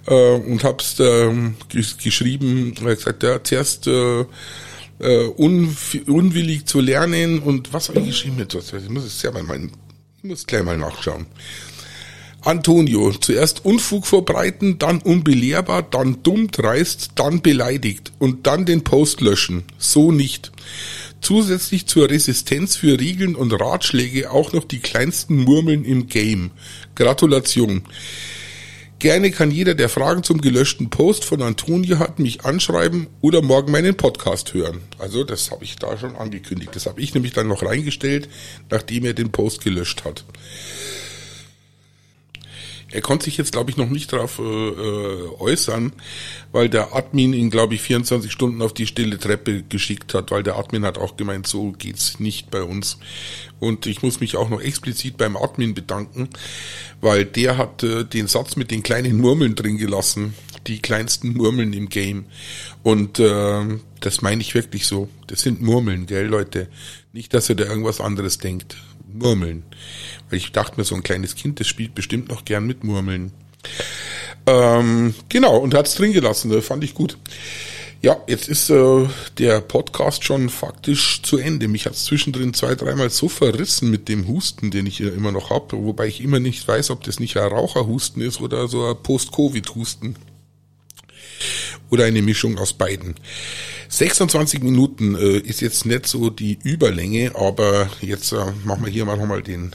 äh, 0.08 0.14
und 0.14 0.64
hab's 0.64 0.96
ähm, 1.00 1.56
geschrieben, 1.70 2.74
weil 2.82 2.96
gesagt, 2.96 3.22
ja, 3.22 3.44
zuerst 3.44 3.86
äh, 3.86 4.26
äh, 5.00 5.26
un, 5.38 5.76
unwillig 6.08 6.66
zu 6.66 6.80
lernen 6.80 7.40
und 7.40 7.74
was 7.74 7.90
habe 7.90 8.00
ich 8.00 8.08
geschrieben 8.08 8.38
mit 8.38 8.54
Ich 8.54 8.90
muss 8.90 9.06
es 9.06 9.20
selber 9.20 9.44
mal, 9.44 9.60
ich 10.18 10.24
muss 10.24 10.46
gleich 10.46 10.64
mal 10.64 10.78
nachschauen. 10.78 11.26
Antonio, 12.42 13.12
zuerst 13.12 13.66
Unfug 13.66 14.08
verbreiten, 14.08 14.80
dann 14.80 15.00
unbelehrbar, 15.00 15.84
dann 15.84 16.24
dumm 16.24 16.50
dreist, 16.50 17.12
dann 17.16 17.42
beleidigt 17.42 18.14
und 18.18 18.48
dann 18.48 18.66
den 18.66 18.84
Post 18.84 19.20
löschen. 19.20 19.64
So 19.78 20.14
nicht. 20.14 20.52
Zusätzlich 21.20 21.86
zur 21.86 22.10
Resistenz 22.10 22.78
für 22.78 22.98
Regeln 22.98 23.36
und 23.36 23.52
Ratschläge 23.52 24.32
auch 24.32 24.54
noch 24.54 24.64
die 24.64 24.80
kleinsten 24.80 25.44
Murmeln 25.44 25.84
im 25.84 26.08
Game. 26.08 26.52
Gratulation. 26.96 27.84
Gerne 29.00 29.32
kann 29.32 29.50
jeder, 29.50 29.76
der 29.76 29.88
Fragen 29.88 30.24
zum 30.24 30.42
gelöschten 30.42 30.90
Post 30.90 31.24
von 31.24 31.42
Antonia 31.42 32.00
hat, 32.00 32.20
mich 32.20 32.44
anschreiben 32.44 33.08
oder 33.22 33.42
morgen 33.42 33.72
meinen 33.72 33.96
Podcast 33.96 34.54
hören. 34.54 34.82
Also 34.98 35.24
das 35.24 35.52
habe 35.52 35.64
ich 35.64 35.78
da 35.78 35.98
schon 35.98 36.18
angekündigt. 36.18 36.76
Das 36.76 36.86
habe 36.86 37.00
ich 37.00 37.14
nämlich 37.14 37.32
dann 37.32 37.48
noch 37.48 37.64
reingestellt, 37.64 38.28
nachdem 38.70 39.06
er 39.06 39.14
den 39.14 39.32
Post 39.32 39.64
gelöscht 39.64 40.04
hat. 40.04 40.26
Er 42.92 43.02
konnte 43.02 43.26
sich 43.26 43.38
jetzt, 43.38 43.52
glaube 43.52 43.70
ich, 43.70 43.78
noch 43.78 43.90
nicht 43.90 44.12
darauf 44.12 44.40
äh, 44.40 44.42
äh, 44.42 45.28
äußern, 45.40 45.94
weil 46.52 46.70
der 46.70 46.96
Admin 46.96 47.34
ihn, 47.34 47.50
glaube 47.50 47.76
ich, 47.76 47.82
24 47.82 48.32
Stunden 48.32 48.62
auf 48.62 48.74
die 48.74 48.88
stille 48.88 49.20
Treppe 49.20 49.64
geschickt 49.64 50.14
hat, 50.14 50.32
weil 50.32 50.42
der 50.42 50.58
Admin 50.58 50.86
hat 50.86 50.98
auch 50.98 51.16
gemeint, 51.16 51.46
so 51.46 51.72
geht's 51.72 52.20
nicht 52.20 52.50
bei 52.50 52.64
uns. 52.64 52.98
Und 53.60 53.86
ich 53.86 54.02
muss 54.02 54.20
mich 54.20 54.38
auch 54.38 54.50
noch 54.50 54.62
explizit 54.62 55.18
beim 55.18 55.38
Admin 55.38 55.74
bedanken, 55.74 56.30
weil 57.02 57.26
der 57.26 57.58
hat 57.58 57.84
äh, 57.84 58.06
den 58.06 58.28
Satz 58.28 58.56
mit 58.56 58.72
den 58.72 58.82
kleinen 58.82 59.18
Murmeln 59.18 59.56
drin 59.56 59.78
gelassen, 59.78 60.34
die 60.66 60.82
kleinsten 60.82 61.34
Murmeln 61.34 61.74
im 61.74 61.90
Game. 61.90 62.26
Und 62.82 63.20
äh, 63.20 63.66
das 64.00 64.22
meine 64.22 64.42
ich 64.42 64.56
wirklich 64.56 64.88
so. 64.88 65.10
Das 65.28 65.42
sind 65.42 65.62
Murmeln, 65.62 66.06
gell, 66.08 66.26
Leute. 66.26 66.70
Nicht, 67.14 67.34
dass 67.34 67.50
ihr 67.50 67.56
da 67.56 67.66
irgendwas 67.66 68.02
anderes 68.02 68.40
denkt. 68.40 68.78
Murmeln. 69.14 69.64
Weil 70.30 70.38
ich 70.38 70.52
dachte 70.52 70.78
mir, 70.78 70.84
so 70.84 70.96
ein 70.96 71.04
kleines 71.04 71.36
Kind, 71.36 71.60
das 71.60 71.68
spielt 71.68 71.96
bestimmt 71.96 72.30
noch 72.30 72.46
gern 72.46 72.66
mit 72.66 72.84
Murmeln. 72.84 73.32
Ähm, 74.46 75.14
genau, 75.30 75.58
und 75.58 75.74
hat's 75.74 75.96
drin 75.96 76.14
gelassen, 76.14 76.50
das 76.52 76.66
fand 76.66 76.84
ich 76.84 76.94
gut. 76.94 77.18
Ja, 78.02 78.18
jetzt 78.28 78.48
ist 78.48 78.70
äh, 78.70 79.08
der 79.40 79.60
Podcast 79.60 80.24
schon 80.24 80.48
faktisch 80.48 81.22
zu 81.22 81.38
Ende. 81.38 81.68
Mich 81.68 81.86
hat's 81.86 82.06
zwischendrin 82.06 82.54
zwei, 82.54 82.76
dreimal 82.76 83.10
so 83.10 83.28
verrissen 83.28 83.92
mit 83.92 84.08
dem 84.08 84.26
Husten, 84.26 84.72
den 84.72 84.86
ich 84.86 85.00
ja 85.00 85.10
immer 85.10 85.34
noch 85.34 85.50
hab, 85.50 85.74
wobei 85.74 86.08
ich 86.08 86.22
immer 86.22 86.40
nicht 86.40 86.66
weiß, 86.66 86.92
ob 86.92 87.04
das 87.04 87.20
nicht 87.20 87.36
ein 87.36 87.52
Raucherhusten 87.52 88.22
ist 88.22 88.40
oder 88.40 88.70
so 88.70 88.86
ein 88.86 88.96
Post-Covid-Husten. 89.04 90.16
Oder 91.90 92.06
eine 92.06 92.22
Mischung 92.22 92.58
aus 92.58 92.74
beiden. 92.74 93.16
26 93.90 94.62
Minuten 94.62 95.16
äh, 95.16 95.38
ist 95.38 95.62
jetzt 95.62 95.86
nicht 95.86 96.06
so 96.06 96.30
die 96.30 96.60
Überlänge, 96.64 97.32
aber 97.36 97.90
jetzt 98.02 98.32
äh, 98.32 98.46
machen 98.64 98.86
wir 98.86 98.92
hier 98.92 99.06
mal 99.06 99.18
nochmal 99.18 99.42
den, 99.42 99.72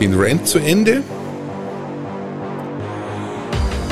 den 0.00 0.14
Rant 0.14 0.46
zu 0.48 0.58
Ende. 0.58 1.02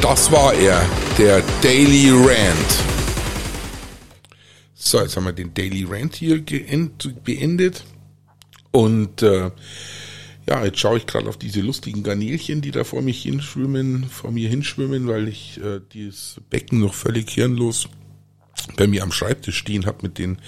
Das 0.00 0.32
war 0.32 0.54
er, 0.54 0.85
der 1.18 1.42
Daily 1.62 2.11
Rant. 2.11 2.82
So, 4.74 5.00
jetzt 5.00 5.16
haben 5.16 5.24
wir 5.24 5.32
den 5.32 5.54
Daily 5.54 5.87
Rant 5.88 6.16
hier 6.16 6.42
beendet. 7.24 7.85
Und 8.72 9.22
äh, 9.22 9.50
ja, 10.48 10.64
jetzt 10.64 10.78
schaue 10.78 10.98
ich 10.98 11.07
gerade 11.07 11.28
auf 11.28 11.37
diese 11.37 11.61
lustigen 11.61 12.02
Garnelchen, 12.02 12.61
die 12.61 12.72
da 12.72 12.85
vor 12.85 13.02
mich 13.02 13.22
hinschwimmen, 13.22 14.05
vor 14.05 14.33
mir 14.33 14.48
hinschwimmen, 14.48 15.07
weil 15.07 15.28
ich 15.28 15.61
äh, 15.62 15.81
dieses 15.92 16.40
Becken 16.50 16.81
noch 16.81 16.94
völlig 16.94 17.31
hirnlos 17.31 17.88
bei 18.76 18.87
mir 18.87 19.02
am 19.02 19.12
Schreibtisch 19.12 19.57
stehen 19.57 19.87
habe 19.87 19.98
mit 20.02 20.18
den 20.18 20.38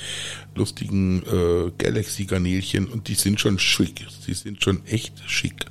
lustigen 0.55 1.23
äh, 1.23 1.71
Galaxy-Garnelchen 1.79 2.87
und 2.87 3.09
die 3.09 3.15
sind 3.15 3.41
schon 3.41 3.59
schick. 3.59 4.07
Die 4.27 4.35
sind 4.35 4.63
schon 4.63 4.85
echt 4.87 5.23
schick. 5.29 5.67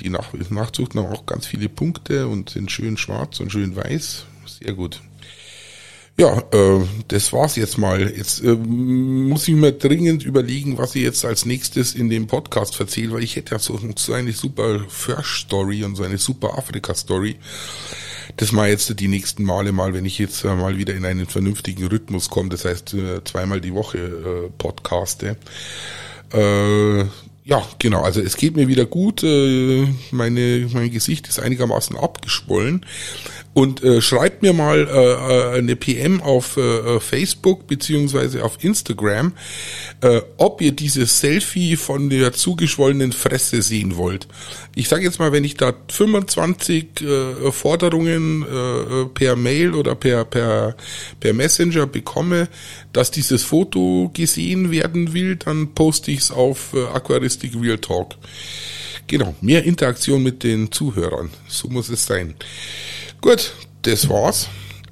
Die 0.00 0.08
Nach 0.08 0.32
Nachzucht 0.50 0.94
haben 0.94 1.06
auch 1.06 1.26
ganz 1.26 1.46
viele 1.46 1.68
Punkte 1.68 2.26
und 2.26 2.50
sind 2.50 2.70
schön 2.70 2.96
schwarz 2.96 3.40
und 3.40 3.52
schön 3.52 3.76
weiß. 3.76 4.24
Sehr 4.46 4.72
gut. 4.72 5.02
Ja, 6.20 6.36
äh, 6.52 6.84
das 7.08 7.32
war's 7.32 7.56
jetzt 7.56 7.78
mal. 7.78 8.02
Jetzt 8.14 8.44
äh, 8.44 8.54
muss 8.54 9.48
ich 9.48 9.54
mir 9.54 9.72
dringend 9.72 10.22
überlegen, 10.22 10.76
was 10.76 10.94
ich 10.94 11.02
jetzt 11.02 11.24
als 11.24 11.46
nächstes 11.46 11.94
in 11.94 12.10
dem 12.10 12.26
Podcast 12.26 12.78
erzähle, 12.78 13.12
weil 13.12 13.24
ich 13.24 13.36
hätte 13.36 13.52
ja 13.52 13.58
so, 13.58 13.80
so 13.96 14.12
eine 14.12 14.34
super 14.34 14.80
First-Story 14.86 15.82
und 15.82 15.96
so 15.96 16.02
eine 16.02 16.18
super 16.18 16.58
Afrika-Story. 16.58 17.36
Das 18.36 18.52
mal 18.52 18.68
jetzt 18.68 19.00
die 19.00 19.08
nächsten 19.08 19.44
Male 19.44 19.72
mal, 19.72 19.94
wenn 19.94 20.04
ich 20.04 20.18
jetzt 20.18 20.44
äh, 20.44 20.54
mal 20.54 20.76
wieder 20.76 20.94
in 20.94 21.06
einen 21.06 21.26
vernünftigen 21.26 21.86
Rhythmus 21.86 22.28
komme, 22.28 22.50
das 22.50 22.66
heißt 22.66 22.92
äh, 22.92 23.24
zweimal 23.24 23.62
die 23.62 23.72
Woche 23.72 23.96
äh, 23.96 24.50
podcaste. 24.58 25.38
Äh, 26.34 27.00
ja, 27.44 27.66
genau. 27.78 28.02
Also 28.02 28.20
es 28.20 28.36
geht 28.36 28.56
mir 28.56 28.68
wieder 28.68 28.84
gut. 28.84 29.24
Äh, 29.24 29.86
meine, 30.10 30.68
mein 30.70 30.90
Gesicht 30.90 31.28
ist 31.28 31.40
einigermaßen 31.40 31.96
abgeschwollen 31.96 32.84
und 33.52 33.82
äh, 33.82 34.00
schreibt 34.00 34.42
mir 34.42 34.52
mal 34.52 34.86
äh, 34.88 35.54
äh 35.54 35.58
eine 35.58 35.74
PM 35.74 36.20
auf 36.22 36.56
äh, 36.56 36.60
äh, 36.60 37.00
Facebook 37.00 37.66
beziehungsweise 37.66 38.44
auf 38.44 38.62
Instagram, 38.62 39.32
äh, 40.02 40.20
ob 40.36 40.60
ihr 40.60 40.72
dieses 40.72 41.20
Selfie 41.20 41.76
von 41.76 42.10
der 42.10 42.32
zugeschwollenen 42.32 43.12
Fresse 43.12 43.62
sehen 43.62 43.96
wollt. 43.96 44.28
Ich 44.76 44.88
sage 44.88 45.02
jetzt 45.02 45.18
mal, 45.18 45.32
wenn 45.32 45.44
ich 45.44 45.56
da 45.56 45.74
25 45.88 47.00
äh, 47.00 47.52
Forderungen 47.52 48.42
äh, 48.42 49.04
per 49.06 49.34
Mail 49.34 49.74
oder 49.74 49.96
per 49.96 50.24
per 50.24 50.76
per 51.18 51.32
Messenger 51.32 51.86
bekomme, 51.86 52.48
dass 52.92 53.10
dieses 53.10 53.42
Foto 53.42 54.10
gesehen 54.14 54.70
werden 54.70 55.12
will, 55.12 55.36
dann 55.36 55.74
poste 55.74 56.12
ich 56.12 56.20
es 56.20 56.30
auf 56.30 56.72
äh, 56.74 56.84
Aquaristik 56.84 57.52
Real 57.60 57.78
Talk. 57.78 58.14
Genau, 59.08 59.34
mehr 59.40 59.64
Interaktion 59.64 60.22
mit 60.22 60.44
den 60.44 60.70
Zuhörern. 60.70 61.30
So 61.48 61.68
muss 61.68 61.88
es 61.88 62.06
sein. 62.06 62.36
Gut, 63.20 63.52
das 63.82 64.08
war's. 64.08 64.48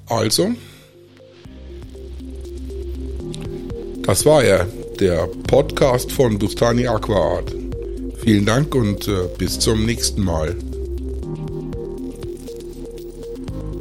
Also, 0.07 0.51
das 4.03 4.25
war 4.25 4.43
ja 4.43 4.65
der 4.99 5.27
Podcast 5.47 6.11
von 6.11 6.37
Bustani 6.37 6.87
Aquaart. 6.87 7.55
Vielen 8.23 8.45
Dank 8.45 8.75
und 8.75 9.07
äh, 9.07 9.27
bis 9.37 9.57
zum 9.59 9.85
nächsten 9.85 10.21
Mal. 10.21 10.55